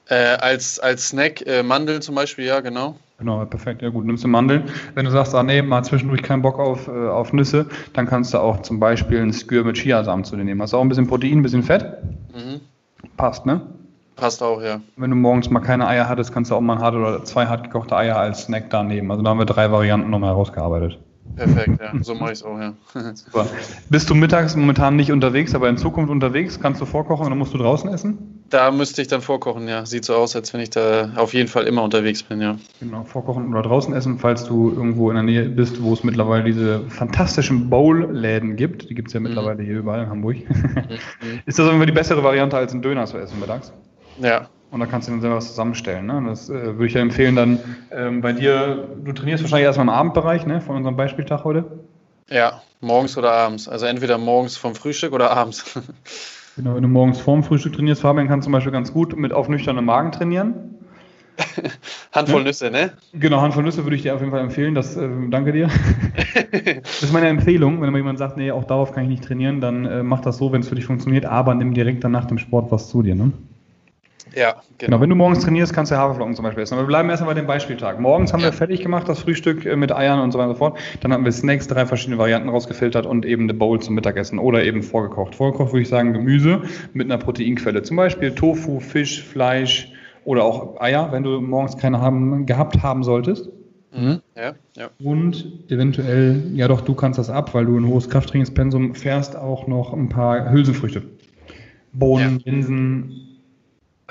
Äh, 0.08 0.14
als, 0.16 0.80
als 0.80 1.10
Snack 1.10 1.46
äh, 1.46 1.62
Mandeln 1.62 2.02
zum 2.02 2.16
Beispiel, 2.16 2.46
ja, 2.46 2.58
genau. 2.58 2.98
Genau, 3.24 3.42
perfekt. 3.46 3.80
Ja 3.80 3.88
gut, 3.88 4.04
nimmst 4.04 4.22
du 4.22 4.28
Mandeln. 4.28 4.64
Wenn 4.94 5.06
du 5.06 5.10
sagst, 5.10 5.34
ah 5.34 5.42
nee, 5.42 5.62
mal 5.62 5.82
zwischendurch 5.82 6.22
keinen 6.22 6.42
Bock 6.42 6.58
auf, 6.58 6.88
äh, 6.88 7.08
auf 7.08 7.32
Nüsse, 7.32 7.64
dann 7.94 8.06
kannst 8.06 8.34
du 8.34 8.38
auch 8.38 8.60
zum 8.60 8.78
Beispiel 8.78 9.22
ein 9.22 9.32
Skür 9.32 9.64
mit 9.64 9.78
Chiasamen 9.78 10.26
zu 10.26 10.36
dir 10.36 10.44
nehmen. 10.44 10.60
Hast 10.60 10.74
du 10.74 10.76
auch 10.76 10.82
ein 10.82 10.90
bisschen 10.90 11.06
Protein, 11.06 11.38
ein 11.38 11.42
bisschen 11.42 11.62
Fett? 11.62 11.86
Mhm. 12.34 12.60
Passt, 13.16 13.46
ne? 13.46 13.62
Passt 14.14 14.42
auch, 14.42 14.60
ja. 14.60 14.82
Wenn 14.98 15.08
du 15.08 15.16
morgens 15.16 15.48
mal 15.48 15.60
keine 15.60 15.86
Eier 15.88 16.06
hattest, 16.06 16.34
kannst 16.34 16.50
du 16.50 16.54
auch 16.54 16.60
mal 16.60 16.74
ein 16.74 16.82
hart 16.82 16.96
oder 16.96 17.24
zwei 17.24 17.46
hart 17.46 17.64
gekochte 17.64 17.96
Eier 17.96 18.18
als 18.18 18.42
Snack 18.42 18.68
da 18.68 18.82
nehmen. 18.82 19.10
Also 19.10 19.22
da 19.22 19.30
haben 19.30 19.38
wir 19.38 19.46
drei 19.46 19.72
Varianten 19.72 20.10
nochmal 20.10 20.28
herausgearbeitet. 20.28 20.98
Perfekt, 21.36 21.80
ja. 21.80 21.92
So 22.02 22.14
mache 22.14 22.32
ich 22.32 22.38
es 22.38 22.42
auch, 22.44 22.58
ja. 22.58 22.74
Super. 23.14 23.46
Bist 23.88 24.08
du 24.08 24.14
mittags 24.14 24.54
momentan 24.54 24.96
nicht 24.96 25.10
unterwegs, 25.10 25.54
aber 25.54 25.68
in 25.68 25.76
Zukunft 25.76 26.10
unterwegs? 26.10 26.60
Kannst 26.60 26.80
du 26.80 26.86
vorkochen 26.86 27.26
oder 27.26 27.34
musst 27.34 27.52
du 27.54 27.58
draußen 27.58 27.92
essen? 27.92 28.44
Da 28.50 28.70
müsste 28.70 29.02
ich 29.02 29.08
dann 29.08 29.20
vorkochen, 29.20 29.66
ja. 29.66 29.84
Sieht 29.84 30.04
so 30.04 30.14
aus, 30.14 30.36
als 30.36 30.52
wenn 30.52 30.60
ich 30.60 30.70
da 30.70 31.12
auf 31.16 31.34
jeden 31.34 31.48
Fall 31.48 31.64
immer 31.64 31.82
unterwegs 31.82 32.22
bin, 32.22 32.40
ja. 32.40 32.56
Genau, 32.80 33.04
vorkochen 33.04 33.48
oder 33.48 33.62
draußen 33.62 33.92
essen, 33.94 34.18
falls 34.18 34.44
du 34.44 34.70
irgendwo 34.70 35.10
in 35.10 35.16
der 35.16 35.24
Nähe 35.24 35.48
bist, 35.48 35.82
wo 35.82 35.92
es 35.92 36.04
mittlerweile 36.04 36.44
diese 36.44 36.88
fantastischen 36.88 37.68
Bowl-Läden 37.68 38.56
gibt. 38.56 38.88
Die 38.88 38.94
gibt 38.94 39.08
es 39.08 39.14
ja 39.14 39.20
mhm. 39.20 39.26
mittlerweile 39.26 39.62
mhm. 39.62 39.66
hier 39.66 39.78
überall 39.78 40.04
in 40.04 40.10
Hamburg. 40.10 40.36
Mhm. 40.36 40.88
Ist 41.46 41.58
das 41.58 41.66
irgendwie 41.66 41.86
die 41.86 41.92
bessere 41.92 42.22
Variante, 42.22 42.56
als 42.56 42.72
einen 42.72 42.82
Döner 42.82 43.06
zu 43.06 43.18
essen 43.18 43.40
mittags? 43.40 43.72
Ja. 44.20 44.48
Und 44.74 44.80
da 44.80 44.86
kannst 44.86 45.06
du 45.06 45.12
dann 45.12 45.20
selber 45.20 45.36
was 45.36 45.46
zusammenstellen. 45.46 46.06
Ne? 46.06 46.24
Das 46.26 46.50
äh, 46.50 46.52
würde 46.52 46.86
ich 46.86 46.94
ja 46.94 47.00
empfehlen, 47.00 47.36
dann 47.36 47.60
ähm, 47.92 48.22
bei 48.22 48.32
dir, 48.32 48.88
du 49.04 49.12
trainierst 49.12 49.44
wahrscheinlich 49.44 49.66
erstmal 49.66 49.86
im 49.86 49.90
Abendbereich, 49.90 50.46
ne, 50.46 50.60
von 50.60 50.74
unserem 50.74 50.96
Beispieltag 50.96 51.44
heute. 51.44 51.64
Ja, 52.28 52.60
morgens 52.80 53.16
oder 53.16 53.30
abends. 53.30 53.68
Also 53.68 53.86
entweder 53.86 54.18
morgens 54.18 54.56
vom 54.56 54.74
Frühstück 54.74 55.12
oder 55.12 55.30
abends. 55.30 55.64
Genau, 56.56 56.76
wenn 56.76 56.82
du 56.82 56.88
morgens 56.88 57.18
vorm 57.18 57.42
Frühstück 57.42 57.72
trainierst, 57.72 58.02
Fabian 58.02 58.28
kann 58.28 58.40
zum 58.40 58.52
Beispiel 58.52 58.70
ganz 58.70 58.92
gut 58.92 59.16
mit 59.16 59.32
auf 59.32 59.48
nüchternem 59.48 59.84
Magen 59.84 60.12
trainieren. 60.12 60.54
Handvoll 62.12 62.42
ne? 62.42 62.48
Nüsse, 62.48 62.70
ne? 62.70 62.92
Genau, 63.12 63.40
Handvoll 63.40 63.64
Nüsse 63.64 63.82
würde 63.82 63.96
ich 63.96 64.02
dir 64.02 64.14
auf 64.14 64.20
jeden 64.20 64.30
Fall 64.30 64.42
empfehlen. 64.42 64.72
Das, 64.72 64.96
äh, 64.96 65.08
danke 65.30 65.50
dir. 65.50 65.68
das 66.80 67.02
ist 67.02 67.12
meine 67.12 67.26
Empfehlung. 67.26 67.82
Wenn 67.82 67.92
jemand 67.92 68.20
sagt, 68.20 68.36
nee, 68.36 68.52
auch 68.52 68.62
darauf 68.62 68.92
kann 68.92 69.02
ich 69.02 69.08
nicht 69.08 69.24
trainieren, 69.24 69.60
dann 69.60 69.84
äh, 69.84 70.04
mach 70.04 70.20
das 70.20 70.36
so, 70.36 70.52
wenn 70.52 70.60
es 70.60 70.68
für 70.68 70.76
dich 70.76 70.86
funktioniert, 70.86 71.26
aber 71.26 71.56
nimm 71.56 71.74
direkt 71.74 72.04
dann 72.04 72.12
nach 72.12 72.26
dem 72.26 72.38
Sport 72.38 72.70
was 72.70 72.88
zu 72.88 73.02
dir, 73.02 73.16
ne? 73.16 73.32
Ja, 74.36 74.52
genau. 74.52 74.62
genau. 74.78 75.00
Wenn 75.00 75.10
du 75.10 75.16
morgens 75.16 75.40
trainierst, 75.40 75.72
kannst 75.72 75.92
du 75.92 75.96
Haferflocken 75.96 76.34
zum 76.34 76.44
Beispiel 76.44 76.62
essen. 76.62 76.74
Aber 76.74 76.82
wir 76.82 76.88
bleiben 76.88 77.08
erstmal 77.10 77.34
bei 77.34 77.40
dem 77.40 77.46
Beispieltag. 77.46 78.00
Morgens 78.00 78.32
haben 78.32 78.40
ja. 78.40 78.46
wir 78.46 78.52
fertig 78.52 78.82
gemacht, 78.82 79.08
das 79.08 79.20
Frühstück 79.20 79.64
äh, 79.64 79.76
mit 79.76 79.92
Eiern 79.92 80.20
und 80.20 80.32
so 80.32 80.38
weiter 80.38 80.48
und 80.48 80.54
so 80.54 80.58
fort. 80.58 80.78
Dann 81.00 81.12
haben 81.12 81.24
wir 81.24 81.32
Snacks, 81.32 81.66
drei 81.66 81.86
verschiedene 81.86 82.18
Varianten 82.18 82.48
rausgefiltert 82.48 83.06
und 83.06 83.24
eben 83.24 83.44
eine 83.44 83.54
Bowl 83.54 83.80
zum 83.80 83.94
Mittagessen 83.94 84.38
oder 84.38 84.64
eben 84.64 84.82
vorgekocht. 84.82 85.34
Vorgekocht 85.34 85.72
würde 85.72 85.82
ich 85.82 85.88
sagen 85.88 86.12
Gemüse 86.12 86.62
mit 86.92 87.10
einer 87.10 87.18
Proteinquelle. 87.18 87.82
Zum 87.82 87.96
Beispiel 87.96 88.34
Tofu, 88.34 88.80
Fisch, 88.80 89.22
Fleisch 89.22 89.92
oder 90.24 90.44
auch 90.44 90.80
Eier, 90.80 91.12
wenn 91.12 91.22
du 91.22 91.40
morgens 91.40 91.76
keine 91.76 92.00
haben, 92.00 92.46
gehabt 92.46 92.82
haben 92.82 93.04
solltest. 93.04 93.50
Mhm. 93.92 94.20
Ja, 94.36 94.54
ja. 94.76 94.90
Und 94.98 95.70
eventuell, 95.70 96.42
ja 96.54 96.66
doch, 96.66 96.80
du 96.80 96.94
kannst 96.94 97.18
das 97.18 97.30
ab, 97.30 97.54
weil 97.54 97.66
du 97.66 97.78
ein 97.78 97.86
hohes 97.86 98.10
Krafttrainingspensum 98.10 98.94
fährst, 98.94 99.36
auch 99.36 99.68
noch 99.68 99.92
ein 99.92 100.08
paar 100.08 100.50
Hülsenfrüchte. 100.50 101.02
Bohnen, 101.92 102.42
ja. 102.44 102.52
Linsen, 102.52 103.33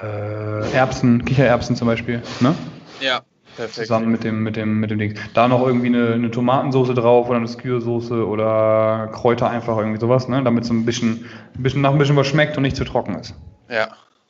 äh, 0.02 0.72
Erbsen, 0.74 1.24
Kichererbsen 1.26 1.76
zum 1.76 1.88
Beispiel, 1.88 2.22
ne? 2.40 2.56
Ja, 3.00 3.22
perfekt. 3.56 3.88
Zusammen 3.88 4.12
mit 4.12 4.24
dem, 4.24 4.44
mit 4.44 4.56
dem, 4.56 4.80
mit 4.80 4.92
dem 4.92 5.00
Ding. 5.00 5.16
Da 5.34 5.48
noch 5.48 5.66
irgendwie 5.66 5.88
eine, 5.88 6.14
eine 6.14 6.32
Tomatensoße 6.32 6.94
drauf 6.94 7.30
oder 7.30 7.38
eine 7.38 7.48
Skürsoße 7.48 8.28
oder 8.28 9.10
Kräuter 9.14 9.50
einfach 9.50 9.78
irgendwie 9.78 10.00
sowas, 10.00 10.28
ne? 10.28 10.44
Damit 10.44 10.64
es 10.64 10.70
ein 10.70 10.86
bisschen, 10.86 11.26
ein 11.56 11.64
bisschen 11.64 11.82
nach 11.82 11.92
ein 11.92 11.98
bisschen 11.98 12.16
was 12.16 12.28
schmeckt 12.28 12.58
und 12.58 12.64
nicht 12.64 12.76
zu 12.76 12.86
trocken 12.86 13.16
ist. 13.16 13.36
Ja, 13.70 13.90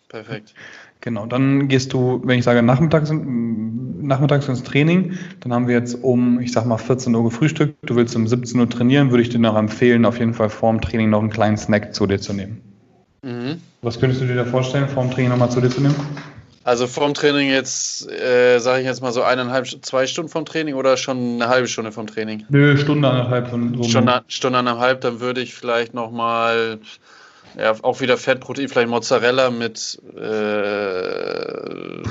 perfekt. 0.10 0.54
Genau, 1.02 1.26
dann 1.26 1.68
gehst 1.68 1.92
du, 1.92 2.22
wenn 2.24 2.40
ich 2.40 2.46
sage 2.46 2.64
nachmittags, 2.64 3.12
nachmittags 3.12 4.48
ins 4.48 4.64
Training, 4.64 5.18
dann 5.42 5.52
haben 5.52 5.68
wir 5.68 5.76
jetzt 5.76 5.96
um, 6.02 6.40
ich 6.40 6.54
sag 6.54 6.66
mal, 6.66 6.78
14 6.78 7.14
Uhr 7.14 7.26
gefrühstückt. 7.26 7.76
Du 7.86 7.98
willst 7.98 8.16
um 8.16 8.26
17 8.26 8.58
Uhr 8.58 8.70
trainieren, 8.70 9.12
würde 9.12 9.22
ich 9.22 9.30
dir 9.30 9.40
noch 9.40 9.58
empfehlen, 9.58 10.06
auf 10.06 10.20
jeden 10.20 10.34
Fall 10.34 10.50
vorm 10.50 10.80
Training 10.80 11.10
noch 11.10 11.20
einen 11.20 11.30
kleinen 11.30 11.58
Snack 11.58 11.94
zu 11.94 12.08
dir 12.08 12.20
zu 12.22 12.32
nehmen. 12.32 12.73
Mhm. 13.24 13.62
Was 13.82 14.00
könntest 14.00 14.22
du 14.22 14.26
dir 14.26 14.36
da 14.36 14.46
vorstellen, 14.46 14.88
vorm 14.88 15.10
Training 15.10 15.32
nochmal 15.32 15.50
zu 15.50 15.62
dir 15.62 15.70
zu 15.70 15.82
nehmen? 15.82 15.96
Also 16.66 16.88
vorm 16.88 17.14
Training 17.14 17.50
jetzt, 17.50 18.10
äh, 18.10 18.60
sage 18.60 18.82
ich 18.82 18.86
jetzt 18.86 19.02
mal 19.02 19.12
so 19.12 19.22
eineinhalb, 19.22 19.68
zwei 19.84 20.08
Stunden 20.08 20.30
vom 20.30 20.46
Training 20.46 20.76
oder 20.76 20.96
schon 20.96 21.36
eine 21.36 21.50
halbe 21.50 21.68
Stunde 21.68 21.92
vom 21.92 22.08
Training? 22.08 22.46
Nö, 22.50 22.78
Stunde, 22.78 23.10
eineinhalb. 23.10 23.50
So 23.50 23.84
Stunde, 23.84 24.24
Stunde, 24.28 24.60
eineinhalb, 24.60 25.02
dann 25.02 25.20
würde 25.20 25.42
ich 25.42 25.54
vielleicht 25.54 25.94
nochmal, 25.94 26.80
ja, 27.58 27.76
auch 27.82 28.00
wieder 28.00 28.18
Fettprotein, 28.18 28.70
vielleicht 28.70 28.88
Mozzarella 28.88 29.52
mit, 29.52 30.02
äh, 30.16 30.22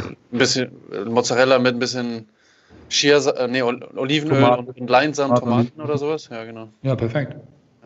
ein 0.03 0.17
bisschen, 0.31 0.71
Mozzarella 1.07 1.59
mit 1.59 1.75
ein 1.75 1.79
bisschen 1.79 2.29
Chia, 2.91 3.21
nee, 3.49 3.63
Olivenöl 3.63 4.39
Tomaten. 4.39 4.69
und 4.69 4.91
Leinsamen, 4.91 5.35
Tomaten 5.35 5.81
oder 5.81 5.97
sowas. 5.97 6.29
Ja, 6.31 6.45
genau. 6.45 6.69
Ja, 6.83 6.95
perfekt. 6.95 7.37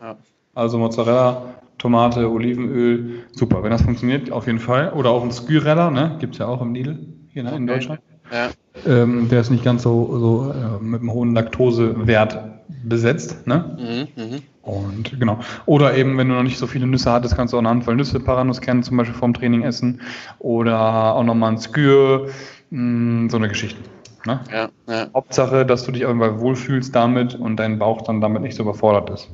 Ja. 0.00 0.16
Also 0.56 0.78
Mozzarella, 0.78 1.42
Tomate, 1.76 2.30
Olivenöl, 2.30 3.24
super. 3.32 3.62
Wenn 3.62 3.70
das 3.70 3.82
funktioniert, 3.82 4.32
auf 4.32 4.46
jeden 4.46 4.58
Fall. 4.58 4.90
Oder 4.94 5.10
auch 5.10 5.22
ein 5.22 5.30
Skyrella, 5.30 5.90
ne? 5.90 6.16
Gibt 6.18 6.34
es 6.34 6.38
ja 6.38 6.46
auch 6.46 6.62
im 6.62 6.74
Lidl 6.74 6.98
hier 7.28 7.42
ne, 7.42 7.54
in 7.54 7.66
Deutschland. 7.66 8.00
Ja. 8.32 8.48
Ähm, 8.86 9.28
der 9.28 9.42
ist 9.42 9.50
nicht 9.50 9.64
ganz 9.64 9.82
so, 9.82 10.18
so 10.18 10.52
äh, 10.52 10.82
mit 10.82 11.00
einem 11.00 11.12
hohen 11.12 11.34
Laktosewert 11.34 12.38
besetzt. 12.84 13.46
Ne? 13.46 14.08
Mhm, 14.16 14.22
mh. 14.22 14.38
Und 14.62 15.20
genau. 15.20 15.40
Oder 15.66 15.94
eben, 15.94 16.16
wenn 16.16 16.30
du 16.30 16.34
noch 16.34 16.42
nicht 16.42 16.58
so 16.58 16.66
viele 16.66 16.86
Nüsse 16.86 17.12
hattest, 17.12 17.36
kannst 17.36 17.52
du 17.52 17.58
auch 17.58 17.60
eine 17.60 17.68
Handvoll 17.68 17.94
Nüsse, 17.94 18.18
Paranuskernen 18.18 18.82
zum 18.82 18.96
Beispiel 18.96 19.14
vorm 19.14 19.34
Training 19.34 19.62
essen. 19.62 20.00
Oder 20.38 21.14
auch 21.14 21.22
nochmal 21.22 21.52
ein 21.52 21.58
Skyr, 21.58 22.28
mh, 22.70 23.30
so 23.30 23.36
eine 23.36 23.48
Geschichte. 23.48 23.80
Ne? 24.24 24.40
Ja, 24.50 24.68
ja. 24.88 25.08
Hauptsache, 25.14 25.66
dass 25.66 25.84
du 25.84 25.92
dich 25.92 26.02
irgendwann 26.02 26.40
wohlfühlst 26.40 26.96
damit 26.96 27.34
und 27.34 27.56
dein 27.56 27.78
Bauch 27.78 28.00
dann 28.00 28.22
damit 28.22 28.40
nicht 28.40 28.56
so 28.56 28.62
überfordert 28.62 29.10
ist. 29.10 29.28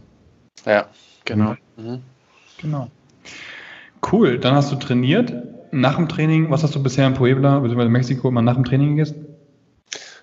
Ja, 0.66 0.86
genau. 1.24 1.56
Mhm. 1.76 2.02
Genau. 2.58 2.88
Cool, 4.10 4.38
dann 4.38 4.54
hast 4.54 4.72
du 4.72 4.76
trainiert. 4.76 5.32
Nach 5.72 5.96
dem 5.96 6.08
Training, 6.08 6.50
was 6.50 6.62
hast 6.62 6.74
du 6.74 6.82
bisher 6.82 7.06
in 7.06 7.14
Puebla 7.14 7.60
bzw. 7.60 7.88
Mexiko 7.88 8.28
immer 8.28 8.42
nach 8.42 8.54
dem 8.54 8.64
Training 8.64 8.90
gegessen? 8.90 9.21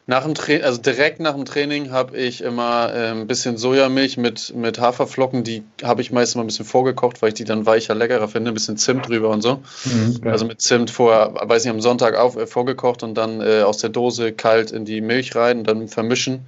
Nach 0.09 0.23
dem 0.23 0.33
Training, 0.33 0.63
also 0.63 0.81
direkt 0.81 1.19
nach 1.19 1.35
dem 1.35 1.45
Training 1.45 1.91
habe 1.91 2.17
ich 2.17 2.41
immer 2.41 2.91
äh, 2.91 3.11
ein 3.11 3.27
bisschen 3.27 3.57
Sojamilch 3.57 4.17
mit, 4.17 4.55
mit 4.55 4.79
Haferflocken, 4.79 5.43
die 5.43 5.61
habe 5.83 6.01
ich 6.01 6.11
meistens 6.11 6.35
mal 6.35 6.41
ein 6.41 6.47
bisschen 6.47 6.65
vorgekocht, 6.65 7.21
weil 7.21 7.27
ich 7.27 7.35
die 7.35 7.43
dann 7.43 7.67
weicher, 7.67 7.93
leckerer 7.93 8.27
finde, 8.27 8.49
ein 8.49 8.55
bisschen 8.55 8.75
Zimt 8.75 9.07
drüber 9.07 9.29
und 9.29 9.43
so. 9.43 9.59
Mhm, 9.85 10.21
also 10.25 10.45
mit 10.45 10.61
Zimt 10.61 10.89
vorher, 10.89 11.35
weiß 11.35 11.63
nicht, 11.63 11.71
am 11.71 11.79
Sonntag 11.79 12.17
auf, 12.17 12.37
äh, 12.37 12.47
vorgekocht 12.47 13.03
und 13.03 13.13
dann 13.13 13.39
äh, 13.39 13.61
aus 13.61 13.77
der 13.77 13.91
Dose 13.91 14.31
kalt 14.31 14.71
in 14.71 14.83
die 14.83 14.99
Milch 15.01 15.35
rein 15.35 15.59
und 15.59 15.67
dann 15.67 15.87
vermischen 15.87 16.39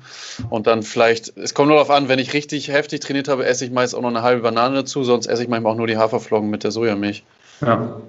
und 0.49 0.65
dann 0.65 0.81
vielleicht, 0.81 1.37
es 1.37 1.53
kommt 1.53 1.67
nur 1.67 1.77
darauf 1.77 1.91
an, 1.91 2.09
wenn 2.09 2.17
ich 2.17 2.33
richtig 2.33 2.69
heftig 2.69 3.01
trainiert 3.01 3.27
habe, 3.27 3.45
esse 3.45 3.63
ich 3.63 3.69
meist 3.69 3.93
auch 3.93 4.01
noch 4.01 4.09
eine 4.09 4.23
halbe 4.23 4.41
Banane 4.41 4.73
dazu, 4.73 5.03
sonst 5.03 5.27
esse 5.27 5.43
ich 5.43 5.49
manchmal 5.49 5.73
auch 5.73 5.77
nur 5.77 5.85
die 5.85 5.97
Haferflocken 5.97 6.49
mit 6.49 6.63
der 6.63 6.71
Sojamilch. 6.71 7.23
Ja. 7.61 8.01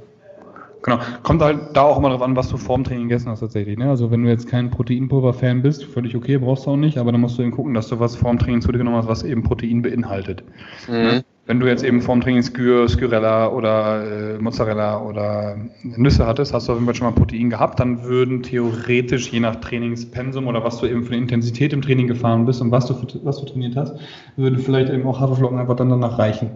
Genau. 0.82 0.98
Kommt 1.22 1.42
halt 1.42 1.58
da 1.74 1.82
auch 1.82 1.98
immer 1.98 2.08
darauf 2.08 2.22
an, 2.22 2.34
was 2.34 2.48
du 2.48 2.56
vorm 2.56 2.82
Training 2.82 3.08
gegessen 3.08 3.28
hast 3.28 3.40
tatsächlich. 3.40 3.78
Ne? 3.78 3.88
Also 3.88 4.10
wenn 4.10 4.24
du 4.24 4.28
jetzt 4.28 4.48
kein 4.48 4.70
Proteinpulver-Fan 4.70 5.62
bist, 5.62 5.84
völlig 5.84 6.16
okay, 6.16 6.38
brauchst 6.38 6.66
du 6.66 6.72
auch 6.72 6.76
nicht, 6.76 6.98
aber 6.98 7.12
dann 7.12 7.20
musst 7.20 7.38
du 7.38 7.42
eben 7.42 7.52
gucken, 7.52 7.72
dass 7.74 7.88
du 7.88 8.00
was 8.00 8.16
vorm 8.16 8.38
Training 8.38 8.62
zu 8.62 8.72
dir 8.72 8.78
genommen 8.78 8.96
hast, 8.96 9.08
was 9.08 9.22
eben 9.22 9.44
Protein 9.44 9.82
beinhaltet. 9.82 10.42
Mhm. 10.88 10.94
Ne? 10.94 11.24
Wenn 11.46 11.60
du 11.60 11.66
jetzt 11.66 11.84
eben 11.84 12.00
vorm 12.00 12.20
Training 12.20 12.42
Skyr, 12.42 12.88
Skyrella 12.88 13.48
oder 13.48 14.34
äh, 14.34 14.38
Mozzarella 14.38 15.00
oder 15.02 15.56
Nüsse 15.82 16.26
hattest, 16.26 16.52
hast 16.52 16.68
du 16.68 16.72
auf 16.72 16.78
jeden 16.78 16.86
Fall 16.86 16.94
schon 16.94 17.06
mal 17.08 17.14
Protein 17.14 17.50
gehabt, 17.50 17.78
dann 17.80 18.04
würden 18.04 18.42
theoretisch 18.42 19.32
je 19.32 19.40
nach 19.40 19.56
Trainingspensum 19.56 20.46
oder 20.46 20.64
was 20.64 20.78
du 20.78 20.86
eben 20.86 21.02
für 21.02 21.12
eine 21.12 21.22
Intensität 21.22 21.72
im 21.72 21.82
Training 21.82 22.06
gefahren 22.06 22.44
bist 22.44 22.60
und 22.60 22.70
was 22.70 22.86
du, 22.86 22.94
was 23.24 23.38
du 23.38 23.44
trainiert 23.44 23.76
hast, 23.76 23.96
würden 24.36 24.58
vielleicht 24.58 24.92
eben 24.92 25.06
auch 25.06 25.20
Haferflocken 25.20 25.58
einfach 25.58 25.76
dann 25.76 25.90
danach 25.90 26.18
reichen. 26.18 26.50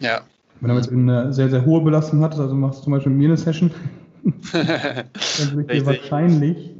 Ja, 0.00 0.20
wenn 0.60 0.70
du 0.70 0.76
jetzt 0.76 0.90
eine 0.90 1.32
sehr, 1.32 1.48
sehr 1.50 1.64
hohe 1.64 1.80
Belastung 1.80 2.20
hattest, 2.22 2.40
also 2.40 2.54
machst 2.54 2.80
du 2.80 2.84
zum 2.84 2.92
Beispiel 2.92 3.12
mit 3.12 3.20
mir 3.20 3.28
eine 3.28 3.36
Session, 3.36 3.70
dann 4.52 5.52
würde 5.52 5.72
ich 5.72 5.80
dir 5.80 5.86
wahrscheinlich 5.86 6.74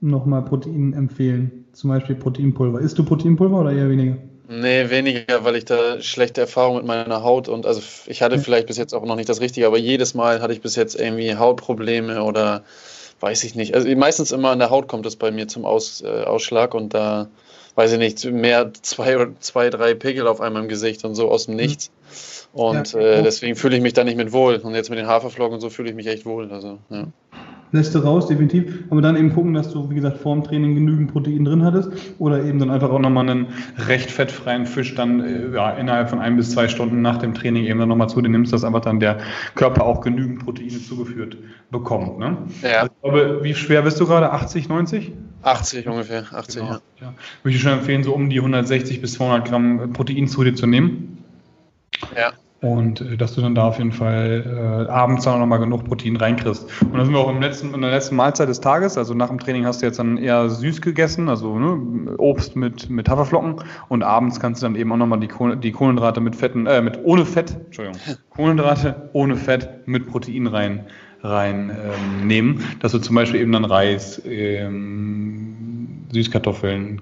nochmal 0.00 0.42
Protein 0.42 0.92
empfehlen. 0.92 1.64
Zum 1.72 1.90
Beispiel 1.90 2.14
Proteinpulver. 2.14 2.80
Isst 2.80 2.98
du 2.98 3.04
Proteinpulver 3.04 3.60
oder 3.60 3.72
eher 3.72 3.88
weniger? 3.88 4.16
Nee, 4.48 4.90
weniger, 4.90 5.42
weil 5.44 5.56
ich 5.56 5.64
da 5.64 6.00
schlechte 6.02 6.42
Erfahrungen 6.42 6.78
mit 6.78 6.86
meiner 6.86 7.22
Haut 7.22 7.48
und 7.48 7.64
also 7.64 7.80
ich 8.06 8.20
hatte 8.20 8.38
vielleicht 8.38 8.66
bis 8.66 8.76
jetzt 8.76 8.94
auch 8.94 9.04
noch 9.04 9.16
nicht 9.16 9.28
das 9.28 9.40
Richtige, 9.40 9.66
aber 9.66 9.78
jedes 9.78 10.12
Mal 10.12 10.42
hatte 10.42 10.52
ich 10.52 10.60
bis 10.60 10.76
jetzt 10.76 11.00
irgendwie 11.00 11.34
Hautprobleme 11.34 12.22
oder 12.22 12.62
weiß 13.20 13.42
ich 13.44 13.54
nicht. 13.54 13.74
Also 13.74 13.88
meistens 13.96 14.32
immer 14.32 14.50
an 14.50 14.58
der 14.58 14.68
Haut 14.68 14.86
kommt 14.86 15.06
es 15.06 15.16
bei 15.16 15.30
mir 15.30 15.48
zum 15.48 15.64
Aus, 15.64 16.02
äh, 16.02 16.24
Ausschlag 16.24 16.74
und 16.74 16.92
da 16.92 17.28
weiß 17.74 17.92
ich 17.92 17.98
nicht, 17.98 18.24
mehr 18.24 18.72
zwei, 18.82 19.28
zwei, 19.40 19.70
drei 19.70 19.94
Pickel 19.94 20.26
auf 20.26 20.40
einmal 20.40 20.62
im 20.62 20.68
Gesicht 20.68 21.04
und 21.04 21.14
so 21.14 21.30
aus 21.30 21.46
dem 21.46 21.56
Nichts. 21.56 21.90
Und 22.52 22.92
ja, 22.92 23.00
äh, 23.00 23.22
deswegen 23.22 23.56
fühle 23.56 23.76
ich 23.76 23.82
mich 23.82 23.94
da 23.94 24.04
nicht 24.04 24.16
mit 24.16 24.32
wohl. 24.32 24.56
Und 24.56 24.74
jetzt 24.74 24.90
mit 24.90 24.98
den 24.98 25.06
Haferflocken 25.06 25.54
und 25.54 25.60
so 25.60 25.70
fühle 25.70 25.88
ich 25.90 25.96
mich 25.96 26.06
echt 26.06 26.24
wohl. 26.24 26.52
Also, 26.52 26.78
ja. 26.88 27.08
Lässt 27.74 27.92
du 27.92 27.98
raus, 27.98 28.28
definitiv. 28.28 28.84
Aber 28.88 29.02
dann 29.02 29.16
eben 29.16 29.34
gucken, 29.34 29.52
dass 29.52 29.72
du, 29.72 29.90
wie 29.90 29.96
gesagt, 29.96 30.18
vorm 30.18 30.44
Training 30.44 30.76
genügend 30.76 31.12
Protein 31.12 31.44
drin 31.44 31.64
hattest. 31.64 31.90
Oder 32.20 32.44
eben 32.44 32.60
dann 32.60 32.70
einfach 32.70 32.88
auch 32.88 33.00
nochmal 33.00 33.28
einen 33.28 33.48
recht 33.88 34.12
fettfreien 34.12 34.64
Fisch 34.64 34.94
dann 34.94 35.18
äh, 35.18 35.52
ja, 35.52 35.70
innerhalb 35.72 36.08
von 36.08 36.20
ein 36.20 36.36
bis 36.36 36.52
zwei 36.52 36.68
Stunden 36.68 37.02
nach 37.02 37.18
dem 37.18 37.34
Training 37.34 37.64
eben 37.64 37.80
dann 37.80 37.88
nochmal 37.88 38.08
zu 38.08 38.22
dir 38.22 38.28
nimmst, 38.28 38.52
dass 38.52 38.62
einfach 38.62 38.82
dann 38.82 39.00
der 39.00 39.18
Körper 39.56 39.82
auch 39.84 40.02
genügend 40.02 40.44
Proteine 40.44 40.80
zugeführt 40.80 41.36
bekommt. 41.72 42.20
Ne? 42.20 42.36
Ja. 42.62 42.82
Also 42.82 42.92
ich 42.94 43.02
glaube, 43.02 43.40
wie 43.42 43.54
schwer 43.56 43.82
bist 43.82 43.98
du 43.98 44.06
gerade? 44.06 44.30
80, 44.30 44.68
90? 44.68 45.10
80 45.42 45.88
ungefähr, 45.88 46.32
80, 46.32 46.60
genau. 46.60 46.74
ja. 46.74 46.80
ja. 47.00 47.14
Würde 47.42 47.56
ich 47.56 47.60
schon 47.60 47.72
empfehlen, 47.72 48.04
so 48.04 48.14
um 48.14 48.30
die 48.30 48.38
160 48.38 49.00
bis 49.00 49.14
200 49.14 49.48
Gramm 49.48 49.92
Protein 49.92 50.28
zu 50.28 50.44
dir 50.44 50.54
zu 50.54 50.68
nehmen. 50.68 51.24
Ja. 52.16 52.34
Und 52.64 53.02
äh, 53.02 53.16
dass 53.18 53.34
du 53.34 53.42
dann 53.42 53.54
da 53.54 53.64
auf 53.64 53.76
jeden 53.76 53.92
Fall 53.92 54.86
äh, 54.88 54.90
abends 54.90 55.24
dann 55.24 55.38
nochmal 55.38 55.58
genug 55.58 55.84
Protein 55.84 56.16
reinkriegst. 56.16 56.66
Und 56.82 56.94
dann 56.94 57.04
sind 57.04 57.14
wir 57.14 57.20
auch 57.20 57.28
im 57.28 57.42
letzten, 57.42 57.74
in 57.74 57.82
der 57.82 57.90
letzten 57.90 58.16
Mahlzeit 58.16 58.48
des 58.48 58.60
Tages, 58.60 58.96
also 58.96 59.12
nach 59.12 59.28
dem 59.28 59.38
Training 59.38 59.66
hast 59.66 59.82
du 59.82 59.86
jetzt 59.86 59.98
dann 59.98 60.16
eher 60.16 60.48
süß 60.48 60.80
gegessen, 60.80 61.28
also 61.28 61.58
ne, 61.58 62.16
Obst 62.16 62.56
mit, 62.56 62.88
mit 62.88 63.06
Haferflocken. 63.10 63.56
Und 63.88 64.02
abends 64.02 64.40
kannst 64.40 64.62
du 64.62 64.66
dann 64.66 64.76
eben 64.76 64.90
auch 64.92 64.96
nochmal 64.96 65.20
die, 65.20 65.28
die 65.60 65.72
Kohlenhydrate 65.72 66.22
mit 66.22 66.36
Fetten, 66.36 66.66
äh, 66.66 66.80
mit 66.80 67.00
ohne 67.04 67.26
Fett, 67.26 67.54
Entschuldigung, 67.66 68.00
Kohlenhydrate 68.30 69.10
ohne 69.12 69.36
Fett 69.36 69.86
mit 69.86 70.06
Protein 70.06 70.46
rein 70.46 70.86
rein 71.22 71.74
ähm, 72.28 72.60
dass 72.80 72.92
du 72.92 72.98
zum 72.98 73.16
Beispiel 73.16 73.40
eben 73.40 73.52
dann 73.52 73.64
Reis, 73.64 74.20
ähm, 74.26 76.04
Süßkartoffeln, 76.12 77.00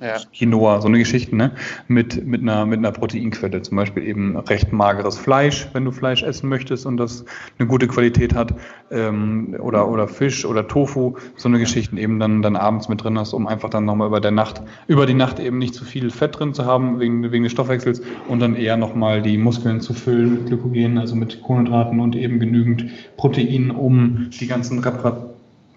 ja. 0.00 0.16
Quinoa, 0.32 0.80
so 0.80 0.88
eine 0.88 0.98
Geschichte, 0.98 1.34
ne? 1.34 1.52
Mit, 1.88 2.24
mit, 2.24 2.42
einer, 2.42 2.66
mit 2.66 2.78
einer 2.78 2.92
Proteinquelle. 2.92 3.62
Zum 3.62 3.76
Beispiel 3.76 4.04
eben 4.04 4.36
recht 4.36 4.72
mageres 4.72 5.18
Fleisch, 5.18 5.68
wenn 5.72 5.84
du 5.84 5.90
Fleisch 5.90 6.22
essen 6.22 6.48
möchtest 6.48 6.86
und 6.86 6.96
das 6.98 7.24
eine 7.58 7.66
gute 7.66 7.88
Qualität 7.88 8.34
hat. 8.34 8.54
Ähm, 8.90 9.56
oder, 9.60 9.88
oder 9.88 10.06
Fisch 10.06 10.44
oder 10.44 10.68
Tofu, 10.68 11.16
so 11.36 11.48
eine 11.48 11.58
Geschichte 11.58 11.98
eben 11.98 12.20
dann, 12.20 12.42
dann 12.42 12.54
abends 12.56 12.88
mit 12.88 13.02
drin 13.02 13.18
hast, 13.18 13.32
um 13.32 13.46
einfach 13.46 13.70
dann 13.70 13.84
nochmal 13.84 14.06
über 14.08 14.20
der 14.20 14.30
Nacht, 14.30 14.62
über 14.86 15.06
die 15.06 15.14
Nacht 15.14 15.40
eben 15.40 15.58
nicht 15.58 15.74
zu 15.74 15.84
viel 15.84 16.10
Fett 16.10 16.38
drin 16.38 16.54
zu 16.54 16.64
haben, 16.64 17.00
wegen, 17.00 17.32
wegen 17.32 17.42
des 17.42 17.52
Stoffwechsels 17.52 18.02
und 18.28 18.40
dann 18.40 18.54
eher 18.54 18.76
nochmal 18.76 19.22
die 19.22 19.36
Muskeln 19.38 19.80
zu 19.80 19.94
füllen 19.94 20.34
mit 20.34 20.46
Glykogen, 20.46 20.98
also 20.98 21.16
mit 21.16 21.42
Kohlenhydraten 21.42 21.98
und 22.00 22.14
eben 22.14 22.38
genügend 22.38 22.86
Protein, 23.16 23.70
um 23.70 24.30
die 24.30 24.46
ganzen 24.46 24.78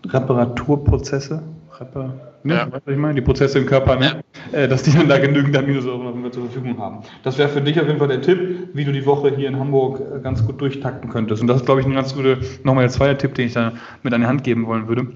Reparaturprozesse, 0.06 1.42
Repar 1.80 2.14
Ne? 2.46 2.54
Ja. 2.54 2.72
Weißt 2.72 2.86
du, 2.86 2.92
ich 2.92 2.98
meine? 2.98 3.16
Die 3.16 3.22
Prozesse 3.22 3.58
im 3.58 3.66
Körper, 3.66 3.96
ne? 3.96 4.24
Ja. 4.52 4.60
Äh, 4.60 4.68
dass 4.68 4.84
die 4.84 4.92
dann 4.92 5.10
da 5.10 5.18
genügend 5.18 5.58
Aminosäuren 5.58 6.32
zur 6.32 6.44
Verfügung 6.44 6.78
haben. 6.78 7.00
Das 7.24 7.40
wäre 7.40 7.50
für 7.50 7.62
dich 7.62 7.80
auf 7.82 7.88
jeden 7.88 7.98
Fall 7.98 8.08
der 8.08 8.22
Tipp, 8.22 8.70
wie 8.74 8.86
du 8.86 8.92
die 8.92 9.06
Woche 9.06 9.36
hier 9.36 9.48
in 9.48 9.60
Hamburg 9.60 10.00
äh, 10.00 10.20
ganz 10.20 10.46
gut 10.46 10.62
durchtakten 10.62 11.10
könntest. 11.10 11.42
Und 11.42 11.48
das 11.48 11.58
ist, 11.58 11.66
glaube 11.66 11.82
ich, 11.82 11.88
ein 11.88 11.94
ganz 11.96 12.16
guter, 12.16 12.38
nochmal 12.64 12.84
der 12.84 12.92
zweite 12.92 13.18
Tipp, 13.18 13.34
den 13.34 13.48
ich 13.48 13.54
da 13.54 13.74
mit 14.04 14.14
an 14.14 14.22
die 14.22 14.28
Hand 14.28 14.44
geben 14.44 14.68
wollen 14.68 14.88
würde. 14.88 15.08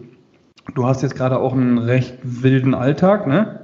Du 0.73 0.87
hast 0.87 1.03
jetzt 1.03 1.15
gerade 1.15 1.37
auch 1.37 1.53
einen 1.53 1.77
recht 1.77 2.15
wilden 2.23 2.73
Alltag, 2.73 3.27
ne? 3.27 3.58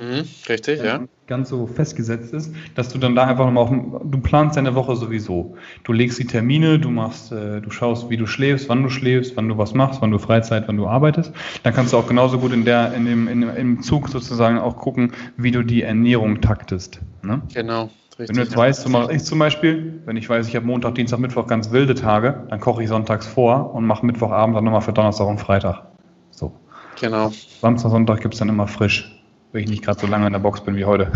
Mhm, 0.00 0.24
richtig, 0.48 0.82
ja. 0.82 1.00
Ganz 1.26 1.48
so 1.48 1.66
festgesetzt 1.66 2.32
ist, 2.32 2.54
dass 2.74 2.88
du 2.88 2.98
dann 2.98 3.14
da 3.14 3.26
einfach 3.26 3.44
nochmal 3.44 3.64
auf, 3.64 3.70
du 4.04 4.20
planst 4.20 4.56
deine 4.56 4.74
Woche 4.74 4.94
sowieso. 4.96 5.56
Du 5.82 5.92
legst 5.92 6.18
die 6.18 6.26
Termine, 6.26 6.78
du 6.78 6.90
machst, 6.90 7.32
äh, 7.32 7.60
du 7.60 7.70
schaust, 7.70 8.08
wie 8.08 8.16
du 8.16 8.26
schläfst, 8.26 8.68
wann 8.68 8.82
du 8.82 8.90
schläfst, 8.90 9.36
wann 9.36 9.48
du 9.48 9.58
was 9.58 9.74
machst, 9.74 10.00
wann 10.00 10.10
du 10.10 10.18
Freizeit, 10.18 10.68
wann 10.68 10.76
du 10.76 10.86
arbeitest. 10.86 11.32
Dann 11.64 11.74
kannst 11.74 11.92
du 11.92 11.96
auch 11.96 12.06
genauso 12.06 12.38
gut 12.38 12.52
in 12.52 12.64
der, 12.64 12.94
in 12.94 13.04
dem, 13.06 13.28
in, 13.28 13.42
im 13.42 13.82
Zug 13.82 14.08
sozusagen 14.08 14.58
auch 14.58 14.76
gucken, 14.76 15.12
wie 15.36 15.50
du 15.50 15.62
die 15.62 15.82
Ernährung 15.82 16.40
taktest. 16.40 17.00
Ne? 17.22 17.42
Genau. 17.52 17.90
Richtig, 18.18 18.28
wenn 18.28 18.36
du 18.36 18.42
jetzt 18.42 18.52
ja. 18.52 18.58
weißt, 18.58 18.82
so 18.82 18.88
mache 18.88 19.12
ich 19.12 19.24
zum 19.24 19.38
Beispiel, 19.38 20.02
wenn 20.04 20.16
ich 20.16 20.28
weiß, 20.28 20.48
ich 20.48 20.56
habe 20.56 20.66
Montag, 20.66 20.94
Dienstag, 20.94 21.18
Mittwoch 21.18 21.46
ganz 21.46 21.70
wilde 21.70 21.94
Tage, 21.94 22.46
dann 22.48 22.60
koche 22.60 22.82
ich 22.82 22.88
sonntags 22.88 23.26
vor 23.26 23.74
und 23.74 23.84
mache 23.86 24.04
Mittwochabend 24.04 24.56
dann 24.56 24.64
nochmal 24.64 24.80
für 24.80 24.92
Donnerstag 24.92 25.26
und 25.26 25.38
Freitag. 25.38 25.82
So. 26.30 26.52
Genau. 27.00 27.32
Samstag, 27.60 27.90
Sonntag 27.90 28.20
gibt 28.20 28.34
es 28.34 28.40
dann 28.40 28.48
immer 28.48 28.66
frisch 28.66 29.17
wenn 29.52 29.62
ich 29.62 29.70
nicht 29.70 29.84
gerade 29.84 29.98
so 29.98 30.06
lange 30.06 30.26
in 30.26 30.32
der 30.32 30.40
Box 30.40 30.60
bin 30.62 30.76
wie 30.76 30.84
heute. 30.84 31.10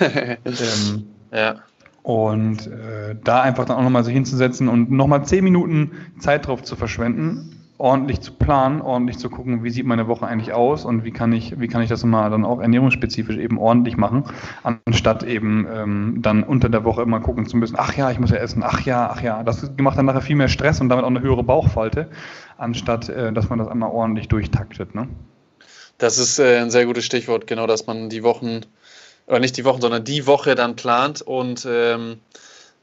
ähm, 0.44 1.06
ja. 1.32 1.56
Und 2.02 2.68
äh, 2.68 3.16
da 3.24 3.42
einfach 3.42 3.64
dann 3.64 3.78
auch 3.78 3.82
nochmal 3.82 4.04
sich 4.04 4.14
hinzusetzen 4.14 4.68
und 4.68 4.90
nochmal 4.92 5.24
zehn 5.24 5.42
Minuten 5.42 5.90
Zeit 6.20 6.46
drauf 6.46 6.62
zu 6.62 6.76
verschwenden, 6.76 7.56
ordentlich 7.78 8.20
zu 8.20 8.32
planen, 8.32 8.80
ordentlich 8.80 9.18
zu 9.18 9.28
gucken, 9.28 9.64
wie 9.64 9.70
sieht 9.70 9.86
meine 9.86 10.06
Woche 10.06 10.26
eigentlich 10.26 10.52
aus 10.52 10.84
und 10.84 11.04
wie 11.04 11.10
kann 11.10 11.32
ich, 11.32 11.58
wie 11.60 11.68
kann 11.68 11.82
ich 11.82 11.88
das 11.88 12.04
mal 12.04 12.30
dann 12.30 12.44
auch 12.44 12.60
ernährungsspezifisch 12.60 13.36
eben 13.36 13.58
ordentlich 13.58 13.96
machen, 13.96 14.24
anstatt 14.62 15.24
eben 15.24 15.66
ähm, 15.70 16.18
dann 16.22 16.42
unter 16.42 16.68
der 16.68 16.84
Woche 16.84 17.02
immer 17.02 17.20
gucken 17.20 17.46
zu 17.46 17.56
müssen, 17.56 17.76
ach 17.78 17.94
ja, 17.96 18.10
ich 18.10 18.20
muss 18.20 18.30
ja 18.30 18.36
essen, 18.36 18.62
ach 18.64 18.80
ja, 18.82 19.10
ach 19.12 19.20
ja. 19.20 19.42
Das 19.42 19.70
macht 19.78 19.98
dann 19.98 20.06
nachher 20.06 20.22
viel 20.22 20.36
mehr 20.36 20.48
Stress 20.48 20.80
und 20.80 20.88
damit 20.88 21.04
auch 21.04 21.10
eine 21.10 21.20
höhere 21.20 21.42
Bauchfalte, 21.42 22.08
anstatt 22.56 23.08
äh, 23.08 23.32
dass 23.32 23.50
man 23.50 23.58
das 23.58 23.68
einmal 23.68 23.90
ordentlich 23.90 24.28
durchtaktet. 24.28 24.94
Ne? 24.94 25.08
Das 25.98 26.18
ist 26.18 26.38
äh, 26.38 26.58
ein 26.58 26.70
sehr 26.70 26.86
gutes 26.86 27.04
Stichwort, 27.04 27.46
genau, 27.46 27.66
dass 27.66 27.86
man 27.86 28.08
die 28.08 28.22
Wochen, 28.22 28.62
oder 29.26 29.40
nicht 29.40 29.56
die 29.56 29.64
Wochen, 29.64 29.80
sondern 29.80 30.04
die 30.04 30.26
Woche 30.26 30.54
dann 30.54 30.76
plant 30.76 31.22
und 31.22 31.66
ähm, 31.68 32.20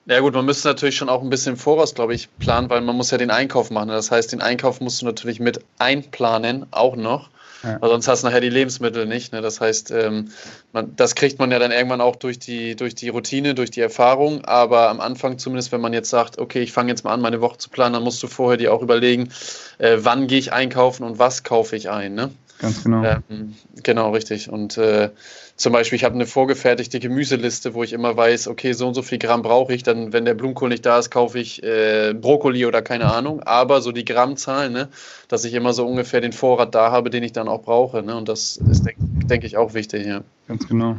ja 0.05 0.19
gut, 0.19 0.33
man 0.33 0.45
müsste 0.45 0.67
natürlich 0.67 0.97
schon 0.97 1.09
auch 1.09 1.21
ein 1.21 1.29
bisschen 1.29 1.53
im 1.53 1.59
Voraus, 1.59 1.95
glaube 1.95 2.13
ich, 2.13 2.27
planen, 2.39 2.69
weil 2.69 2.81
man 2.81 2.95
muss 2.95 3.11
ja 3.11 3.17
den 3.17 3.31
Einkauf 3.31 3.71
machen. 3.71 3.87
Das 3.87 4.11
heißt, 4.11 4.33
den 4.33 4.41
Einkauf 4.41 4.81
musst 4.81 5.01
du 5.01 5.05
natürlich 5.05 5.39
mit 5.39 5.61
einplanen, 5.79 6.65
auch 6.71 6.97
noch. 6.97 7.29
Ja. 7.63 7.81
Weil 7.81 7.89
sonst 7.89 8.09
hast 8.09 8.23
du 8.23 8.27
nachher 8.27 8.41
die 8.41 8.49
Lebensmittel 8.49 9.05
nicht. 9.05 9.31
Ne? 9.31 9.41
Das 9.41 9.61
heißt, 9.61 9.91
ähm, 9.91 10.31
man, 10.73 10.93
das 10.97 11.15
kriegt 11.15 11.39
man 11.39 11.49
ja 11.51 11.59
dann 11.59 11.71
irgendwann 11.71 12.01
auch 12.01 12.17
durch 12.17 12.37
die, 12.37 12.75
durch 12.75 12.93
die 12.93 13.07
Routine, 13.07 13.55
durch 13.55 13.71
die 13.71 13.79
Erfahrung. 13.79 14.43
Aber 14.43 14.89
am 14.89 14.99
Anfang 14.99 15.37
zumindest, 15.37 15.71
wenn 15.71 15.79
man 15.79 15.93
jetzt 15.93 16.09
sagt, 16.09 16.37
okay, 16.37 16.59
ich 16.61 16.73
fange 16.73 16.89
jetzt 16.89 17.05
mal 17.05 17.13
an, 17.13 17.21
meine 17.21 17.39
Woche 17.39 17.57
zu 17.57 17.69
planen, 17.69 17.93
dann 17.93 18.03
musst 18.03 18.21
du 18.21 18.27
vorher 18.27 18.57
dir 18.57 18.73
auch 18.73 18.81
überlegen, 18.81 19.29
äh, 19.77 19.95
wann 19.99 20.27
gehe 20.27 20.39
ich 20.39 20.51
einkaufen 20.51 21.03
und 21.03 21.19
was 21.19 21.43
kaufe 21.43 21.77
ich 21.77 21.89
ein. 21.89 22.13
Ne? 22.13 22.31
Ganz 22.63 22.81
genau. 22.81 23.03
Ähm, 23.03 23.55
genau, 23.83 24.11
richtig. 24.11 24.49
Und 24.49 24.77
äh, 24.77 25.09
zum 25.57 25.73
Beispiel, 25.73 25.97
ich 25.97 26.05
habe 26.05 26.15
eine 26.15 26.25
vorgefertigte 26.25 27.01
Gemüseliste, 27.01 27.73
wo 27.73 27.83
ich 27.83 27.91
immer 27.91 28.15
weiß, 28.15 28.47
okay, 28.47 28.71
so 28.71 28.87
und 28.87 28.93
so 28.93 29.01
viel 29.01 29.17
Gramm 29.17 29.41
brauche 29.41 29.73
ich. 29.73 29.83
Dann, 29.83 30.13
wenn 30.13 30.23
der 30.23 30.33
Blumenkohl 30.33 30.69
nicht 30.69 30.85
da 30.85 30.97
ist, 30.97 31.11
kaufe 31.11 31.39
ich 31.39 31.61
äh, 31.61 32.13
Brokkoli 32.13 32.65
oder 32.65 32.81
keine 32.81 33.13
Ahnung. 33.13 33.43
Aber 33.43 33.81
so 33.81 33.91
die 33.91 34.05
Grammzahl, 34.05 34.69
ne, 34.69 34.87
dass 35.27 35.43
ich 35.43 35.53
immer 35.55 35.73
so 35.73 35.85
ungefähr 35.85 36.21
den 36.21 36.31
Vorrat 36.31 36.73
da 36.73 36.89
habe, 36.89 37.09
den 37.09 37.21
ich 37.21 37.33
dann 37.33 37.49
auch 37.49 37.63
brauche. 37.63 38.01
Ne? 38.01 38.15
Und 38.15 38.29
das 38.29 38.55
ist, 38.55 38.85
denke 38.85 39.01
denk 39.01 39.43
ich, 39.43 39.57
auch 39.57 39.73
wichtig. 39.73 40.05
Ja. 40.05 40.21
Ganz 40.47 40.65
genau. 40.65 40.95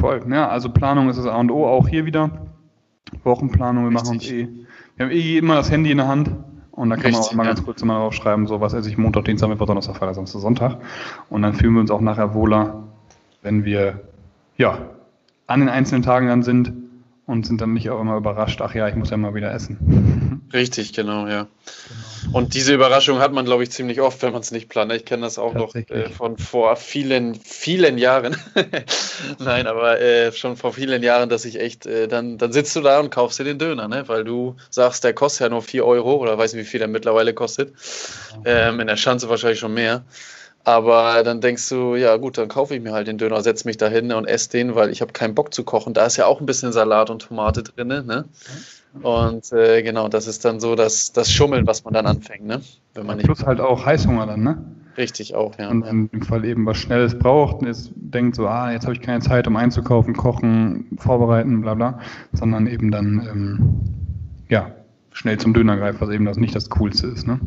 Voll. 0.00 0.20
Ja, 0.28 0.48
also 0.48 0.68
Planung 0.68 1.10
ist 1.10 1.16
das 1.16 1.26
A 1.26 1.36
und 1.36 1.52
O 1.52 1.64
auch 1.64 1.86
hier 1.86 2.06
wieder. 2.06 2.48
Wochenplanung, 3.22 3.84
wir 3.84 3.92
machen 3.92 4.16
uns 4.16 4.28
eh. 4.28 4.48
Wir 4.96 5.06
haben 5.06 5.12
eh 5.12 5.38
immer 5.38 5.54
das 5.54 5.70
Handy 5.70 5.92
in 5.92 5.98
der 5.98 6.08
Hand. 6.08 6.30
Und 6.74 6.90
dann 6.90 6.98
kann 6.98 7.14
Richtig, 7.14 7.20
man 7.20 7.30
auch 7.30 7.34
mal 7.34 7.42
ja. 7.44 7.50
ganz 7.50 7.64
kurz 7.64 7.82
immer 7.82 7.98
draufschreiben, 7.98 8.46
so 8.48 8.60
was 8.60 8.72
esse 8.72 8.88
ich 8.88 8.98
Montag, 8.98 9.24
Dienstag, 9.26 9.48
Mittwoch, 9.48 9.66
Donnerstag, 9.66 9.96
Freitag, 9.96 10.16
Samstag, 10.16 10.40
Sonntag. 10.40 10.78
Und 11.30 11.42
dann 11.42 11.54
fühlen 11.54 11.74
wir 11.74 11.80
uns 11.80 11.90
auch 11.90 12.00
nachher 12.00 12.34
wohler, 12.34 12.82
wenn 13.42 13.64
wir 13.64 14.00
ja 14.56 14.78
an 15.46 15.60
den 15.60 15.68
einzelnen 15.68 16.02
Tagen 16.02 16.26
dann 16.26 16.42
sind 16.42 16.72
und 17.26 17.46
sind 17.46 17.60
dann 17.60 17.74
nicht 17.74 17.90
auch 17.90 18.00
immer 18.00 18.16
überrascht, 18.16 18.60
ach 18.60 18.74
ja, 18.74 18.88
ich 18.88 18.96
muss 18.96 19.10
ja 19.10 19.16
mal 19.16 19.34
wieder 19.34 19.52
essen. 19.52 20.33
Richtig, 20.54 20.92
genau, 20.92 21.26
ja. 21.26 21.46
Genau. 22.24 22.38
Und 22.38 22.54
diese 22.54 22.72
Überraschung 22.72 23.18
hat 23.18 23.32
man, 23.32 23.44
glaube 23.44 23.64
ich, 23.64 23.70
ziemlich 23.70 24.00
oft, 24.00 24.22
wenn 24.22 24.32
man 24.32 24.40
es 24.40 24.50
nicht 24.50 24.68
plant. 24.68 24.92
Ich 24.92 25.04
kenne 25.04 25.22
das 25.22 25.38
auch 25.38 25.52
noch 25.52 25.74
äh, 25.74 26.08
von 26.08 26.38
vor 26.38 26.76
vielen, 26.76 27.34
vielen 27.34 27.98
Jahren. 27.98 28.36
Nein, 29.38 29.66
aber 29.66 30.00
äh, 30.00 30.32
schon 30.32 30.56
vor 30.56 30.72
vielen 30.72 31.02
Jahren, 31.02 31.28
dass 31.28 31.44
ich 31.44 31.60
echt, 31.60 31.86
äh, 31.86 32.08
dann, 32.08 32.38
dann 32.38 32.52
sitzt 32.52 32.74
du 32.76 32.80
da 32.80 33.00
und 33.00 33.10
kaufst 33.10 33.38
dir 33.38 33.44
den 33.44 33.58
Döner, 33.58 33.88
ne? 33.88 34.08
weil 34.08 34.24
du 34.24 34.56
sagst, 34.70 35.04
der 35.04 35.12
kostet 35.12 35.42
ja 35.42 35.48
nur 35.50 35.62
4 35.62 35.84
Euro 35.84 36.16
oder 36.16 36.38
weiß 36.38 36.54
nicht, 36.54 36.64
wie 36.64 36.68
viel 36.68 36.78
der 36.78 36.88
mittlerweile 36.88 37.34
kostet. 37.34 37.74
Ähm, 38.44 38.80
in 38.80 38.86
der 38.86 38.96
Schanze 38.96 39.28
wahrscheinlich 39.28 39.58
schon 39.58 39.74
mehr. 39.74 40.04
Aber 40.64 41.22
dann 41.22 41.42
denkst 41.42 41.68
du, 41.68 41.94
ja 41.94 42.16
gut, 42.16 42.38
dann 42.38 42.48
kaufe 42.48 42.74
ich 42.74 42.80
mir 42.80 42.92
halt 42.92 43.06
den 43.06 43.18
Döner, 43.18 43.42
setze 43.42 43.68
mich 43.68 43.76
da 43.76 43.88
hin 43.88 44.10
und 44.12 44.24
esse 44.24 44.48
den, 44.48 44.74
weil 44.74 44.90
ich 44.90 45.02
habe 45.02 45.12
keinen 45.12 45.34
Bock 45.34 45.52
zu 45.52 45.62
kochen. 45.62 45.92
Da 45.92 46.06
ist 46.06 46.16
ja 46.16 46.24
auch 46.24 46.40
ein 46.40 46.46
bisschen 46.46 46.72
Salat 46.72 47.10
und 47.10 47.20
Tomate 47.20 47.62
drin. 47.62 47.88
Ne? 47.88 48.24
Und 49.02 49.52
äh, 49.52 49.82
genau, 49.82 50.08
das 50.08 50.26
ist 50.26 50.44
dann 50.44 50.60
so 50.60 50.74
das, 50.74 51.12
das 51.12 51.30
Schummeln, 51.30 51.66
was 51.66 51.84
man 51.84 51.94
dann 51.94 52.06
anfängt. 52.06 52.46
Ne? 52.46 52.60
Wenn 52.94 53.06
man 53.06 53.16
nicht 53.16 53.26
Plus 53.26 53.44
halt 53.44 53.60
auch 53.60 53.84
Heißhunger 53.84 54.26
dann, 54.26 54.42
ne? 54.42 54.64
Richtig, 54.96 55.34
auch, 55.34 55.58
ja. 55.58 55.70
Und 55.70 55.84
in 55.84 56.08
dem 56.08 56.22
Fall 56.22 56.44
eben 56.44 56.66
was 56.66 56.76
Schnelles 56.76 57.18
braucht 57.18 57.60
und 57.60 57.66
jetzt 57.66 57.90
denkt 57.96 58.36
so, 58.36 58.46
ah, 58.46 58.70
jetzt 58.70 58.84
habe 58.84 58.94
ich 58.94 59.00
keine 59.00 59.20
Zeit, 59.20 59.48
um 59.48 59.56
einzukaufen, 59.56 60.14
kochen, 60.14 60.86
vorbereiten, 60.98 61.62
bla 61.62 61.74
bla, 61.74 61.98
sondern 62.32 62.68
eben 62.68 62.92
dann, 62.92 63.28
ähm, 63.28 63.80
ja, 64.48 64.70
schnell 65.10 65.38
zum 65.38 65.52
Döner 65.52 65.76
greift, 65.76 66.00
was 66.00 66.10
eben 66.10 66.24
das 66.24 66.36
nicht 66.36 66.54
das 66.54 66.70
Coolste 66.70 67.08
ist, 67.08 67.26
ne? 67.26 67.40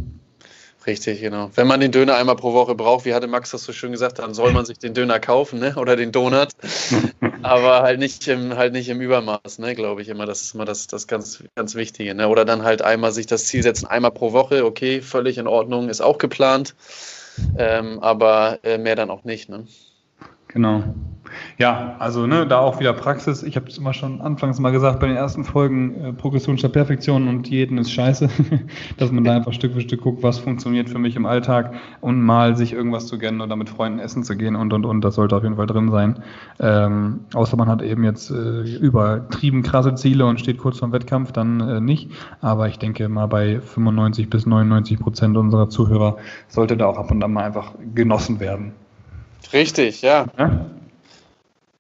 Richtig, 0.86 1.20
genau. 1.20 1.51
Wenn 1.56 1.68
man 1.68 1.82
den 1.82 1.92
Döner 1.92 2.16
einmal 2.16 2.38
pro 2.38 2.54
Woche 2.54 2.74
braucht, 2.74 3.06
wie 3.06 3.13
hatte 3.13 3.27
Max 3.27 3.51
das 3.51 3.63
so 3.66 3.74
schön 3.74 3.92
gesagt, 3.92 4.20
dann 4.20 4.34
soll 4.34 4.54
man 4.54 4.65
sich 4.65 4.80
den 4.80 4.93
Döner 4.93 5.19
kaufen, 5.19 5.60
ne? 5.60 5.76
Oder 5.76 5.98
den 5.98 6.13
Donut. 6.13 6.50
Aber 7.43 7.82
halt 7.82 8.00
nicht 8.00 8.28
im, 8.28 8.56
halt 8.56 8.73
nicht 8.73 8.89
im 8.89 9.02
Übermaß, 9.02 9.60
ne, 9.60 9.76
glaube 9.76 10.02
ich 10.02 10.10
immer. 10.10 10.26
Das 10.26 10.41
ist 10.41 10.56
immer 10.56 10.65
das, 10.65 10.88
das 10.88 11.08
ganz, 11.08 11.43
ganz 11.56 11.76
Wichtige. 11.76 12.13
Ne? 12.15 12.28
Oder 12.28 12.45
dann 12.45 12.63
halt 12.63 12.82
einmal 12.82 13.12
sich 13.12 13.28
das 13.28 13.45
Ziel 13.45 13.63
setzen, 13.63 13.88
einmal 13.88 14.12
pro 14.12 14.34
Woche, 14.34 14.65
okay, 14.65 15.02
völlig 15.02 15.38
in 15.38 15.47
Ordnung, 15.47 15.89
ist 15.89 16.02
auch 16.02 16.17
geplant. 16.17 16.76
Ähm, 17.58 18.00
aber 18.00 18.60
äh, 18.63 18.78
mehr 18.78 18.95
dann 18.95 19.12
auch 19.12 19.23
nicht, 19.23 19.50
ne? 19.50 19.67
Genau. 20.47 20.84
Ja, 21.58 21.96
also 22.00 22.28
ne, 22.28 22.46
da 22.48 22.60
auch 22.60 22.80
wieder 22.80 22.94
Praxis. 22.94 23.44
Ich 23.44 23.56
habe 23.56 23.68
es 23.68 23.78
immer 23.78 23.94
schon 23.94 24.22
anfangs 24.22 24.60
mal 24.60 24.72
gesagt 24.72 25.00
bei 25.00 25.08
den 25.08 25.16
ersten 25.16 25.44
Folgen, 25.44 25.96
äh, 25.96 26.13
Progression 26.13 26.58
statt 26.58 26.74
Perfektion 26.74 27.28
und 27.28 27.50
Diäten 27.50 27.78
ist 27.78 27.92
scheiße, 27.92 28.30
dass 28.98 29.12
man 29.12 29.24
da 29.24 29.36
einfach 29.36 29.54
Stück 29.54 29.74
für 29.74 29.82
Stück 29.82 30.02
guckt, 30.02 30.24
was 30.24 30.40
funktioniert 30.40 30.90
für 30.90 31.00
mich 31.00 31.16
im 31.16 31.26
Alltag 31.26 31.74
und 32.02 32.22
mal 32.22 32.56
sich 32.56 32.74
irgendwas 32.74 33.08
zu 33.08 33.18
gönnen 33.18 33.42
oder 33.42 33.56
mit 33.56 33.70
Freunden 33.70 34.00
essen 34.00 34.24
zu 34.24 34.36
gehen 34.36 34.56
und 34.56 34.74
und 34.74 34.86
und. 34.86 35.02
Das 35.02 35.16
sollte 35.16 35.36
auf 35.36 35.44
jeden 35.44 35.56
Fall 35.56 35.68
drin 35.68 35.90
sein. 35.90 36.20
Ähm, 36.60 37.22
außer 37.34 37.58
man 37.58 37.68
hat 37.68 37.82
eben 37.82 38.04
jetzt 38.04 38.32
äh, 38.32 38.62
übertrieben 38.78 39.63
krasse 39.63 39.96
Ziele 39.96 40.26
und 40.26 40.40
steht 40.40 40.58
kurz 40.58 40.80
vorm 40.80 40.92
Wettkampf, 40.92 41.32
dann 41.32 41.60
äh, 41.60 41.82
nicht. 41.82 42.12
Aber 42.42 42.68
ich 42.68 42.80
denke 42.80 43.10
mal 43.10 43.28
bei 43.28 43.60
95 43.60 44.30
bis 44.30 44.46
99 44.46 45.00
Prozent 45.00 45.38
unserer 45.38 45.70
Zuhörer 45.70 46.18
sollte 46.48 46.78
da 46.78 46.88
auch 46.88 46.98
ab 46.98 47.12
und 47.12 47.24
an 47.24 47.34
mal 47.34 47.44
einfach 47.44 47.74
genossen 47.94 48.40
werden. 48.40 48.74
Richtig, 49.54 50.02
ja. 50.02 50.26
ja? 50.38 50.66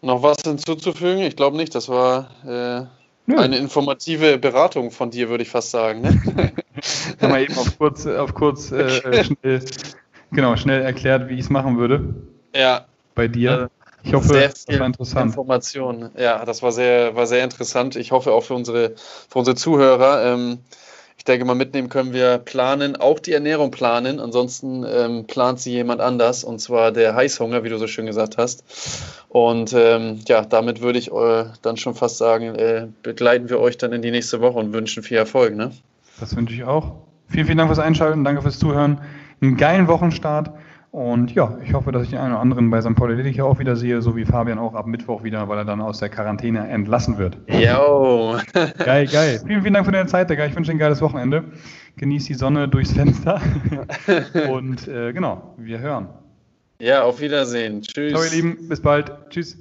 Noch 0.01 0.21
was 0.23 0.37
hinzuzufügen? 0.43 1.23
Ich 1.23 1.35
glaube 1.35 1.57
nicht. 1.57 1.73
Das 1.73 1.89
war 1.89 2.29
äh, 2.45 3.33
eine 3.35 3.57
informative 3.57 4.37
Beratung 4.37 4.91
von 4.91 5.11
dir, 5.11 5.29
würde 5.29 5.43
ich 5.43 5.49
fast 5.49 5.71
sagen. 5.71 6.01
Ne? 6.01 6.09
Haben 7.21 7.33
wir 7.33 7.39
eben 7.39 7.57
auf 7.57 7.77
kurz, 7.77 8.05
auf 8.05 8.33
kurz 8.33 8.71
äh, 8.71 9.23
schnell, 9.23 9.65
genau, 10.31 10.55
schnell 10.55 10.81
erklärt, 10.83 11.29
wie 11.29 11.33
ich 11.35 11.41
es 11.41 11.49
machen 11.49 11.77
würde. 11.77 12.13
Ja. 12.55 12.85
Bei 13.15 13.27
dir. 13.27 13.69
Ich 14.03 14.13
hoffe, 14.13 14.27
sehr 14.27 14.49
das 14.49 14.67
war 14.67 14.85
interessant. 14.85 15.31
Information. 15.31 16.11
Ja, 16.17 16.45
das 16.45 16.61
war 16.63 16.71
sehr, 16.71 17.15
war 17.15 17.27
sehr 17.27 17.43
interessant. 17.43 17.95
Ich 17.95 18.11
hoffe 18.11 18.31
auch 18.31 18.43
für 18.43 18.53
unsere, 18.53 18.93
für 18.95 19.39
unsere 19.39 19.55
Zuhörer. 19.55 20.33
Ähm, 20.33 20.59
denke 21.27 21.45
mal, 21.45 21.55
mitnehmen 21.55 21.89
können 21.89 22.13
wir 22.13 22.37
planen, 22.37 22.95
auch 22.95 23.19
die 23.19 23.33
Ernährung 23.33 23.71
planen. 23.71 24.19
Ansonsten 24.19 24.85
ähm, 24.87 25.25
plant 25.25 25.59
sie 25.59 25.71
jemand 25.71 26.01
anders, 26.01 26.43
und 26.43 26.59
zwar 26.59 26.91
der 26.91 27.15
Heißhunger, 27.15 27.63
wie 27.63 27.69
du 27.69 27.77
so 27.77 27.87
schön 27.87 28.05
gesagt 28.05 28.37
hast. 28.37 28.63
Und 29.29 29.73
ähm, 29.73 30.19
ja, 30.27 30.43
damit 30.43 30.81
würde 30.81 30.99
ich 30.99 31.11
äh, 31.11 31.45
dann 31.61 31.77
schon 31.77 31.95
fast 31.95 32.17
sagen, 32.17 32.55
äh, 32.55 32.87
begleiten 33.03 33.49
wir 33.49 33.59
euch 33.59 33.77
dann 33.77 33.91
in 33.93 34.01
die 34.01 34.11
nächste 34.11 34.41
Woche 34.41 34.59
und 34.59 34.73
wünschen 34.73 35.03
viel 35.03 35.17
Erfolg. 35.17 35.55
Ne? 35.55 35.71
Das 36.19 36.35
wünsche 36.35 36.53
ich 36.53 36.63
auch. 36.63 36.93
Vielen, 37.29 37.45
vielen 37.45 37.57
Dank 37.57 37.69
fürs 37.69 37.79
Einschalten, 37.79 38.23
danke 38.23 38.41
fürs 38.41 38.59
Zuhören. 38.59 39.01
Einen 39.41 39.57
geilen 39.57 39.87
Wochenstart. 39.87 40.51
Und 40.97 41.35
ja, 41.35 41.59
ich 41.63 41.75
hoffe, 41.75 41.91
dass 41.91 42.01
ich 42.01 42.09
den 42.09 42.17
einen 42.17 42.31
oder 42.31 42.41
anderen 42.41 42.71
bei 42.71 42.81
St. 42.81 42.95
Pauli 42.95 43.13
Lillich 43.13 43.39
auch 43.43 43.59
wieder 43.59 43.75
sehe, 43.75 44.01
so 44.01 44.15
wie 44.15 44.25
Fabian 44.25 44.57
auch 44.57 44.73
ab 44.73 44.87
Mittwoch 44.87 45.23
wieder, 45.23 45.47
weil 45.47 45.59
er 45.59 45.63
dann 45.63 45.79
aus 45.79 45.99
der 45.99 46.09
Quarantäne 46.09 46.67
entlassen 46.67 47.19
wird. 47.19 47.37
Jo. 47.47 48.35
geil, 48.83 49.05
geil. 49.05 49.39
Vielen, 49.45 49.61
vielen 49.61 49.75
Dank 49.75 49.85
für 49.85 49.91
deine 49.91 50.07
Zeit, 50.07 50.31
Digga. 50.31 50.47
Ich 50.47 50.55
wünsche 50.55 50.71
dir 50.71 50.77
ein 50.77 50.79
geiles 50.79 50.99
Wochenende. 51.03 51.43
Genieß 51.97 52.25
die 52.25 52.33
Sonne 52.33 52.67
durchs 52.67 52.93
Fenster. 52.93 53.39
Und 54.49 54.87
äh, 54.87 55.13
genau, 55.13 55.53
wir 55.59 55.77
hören. 55.77 56.09
Ja, 56.81 57.03
auf 57.03 57.21
Wiedersehen. 57.21 57.83
Tschüss. 57.83 58.13
Ciao, 58.13 58.23
ihr 58.23 58.31
Lieben. 58.31 58.67
Bis 58.67 58.81
bald. 58.81 59.11
Tschüss. 59.29 59.55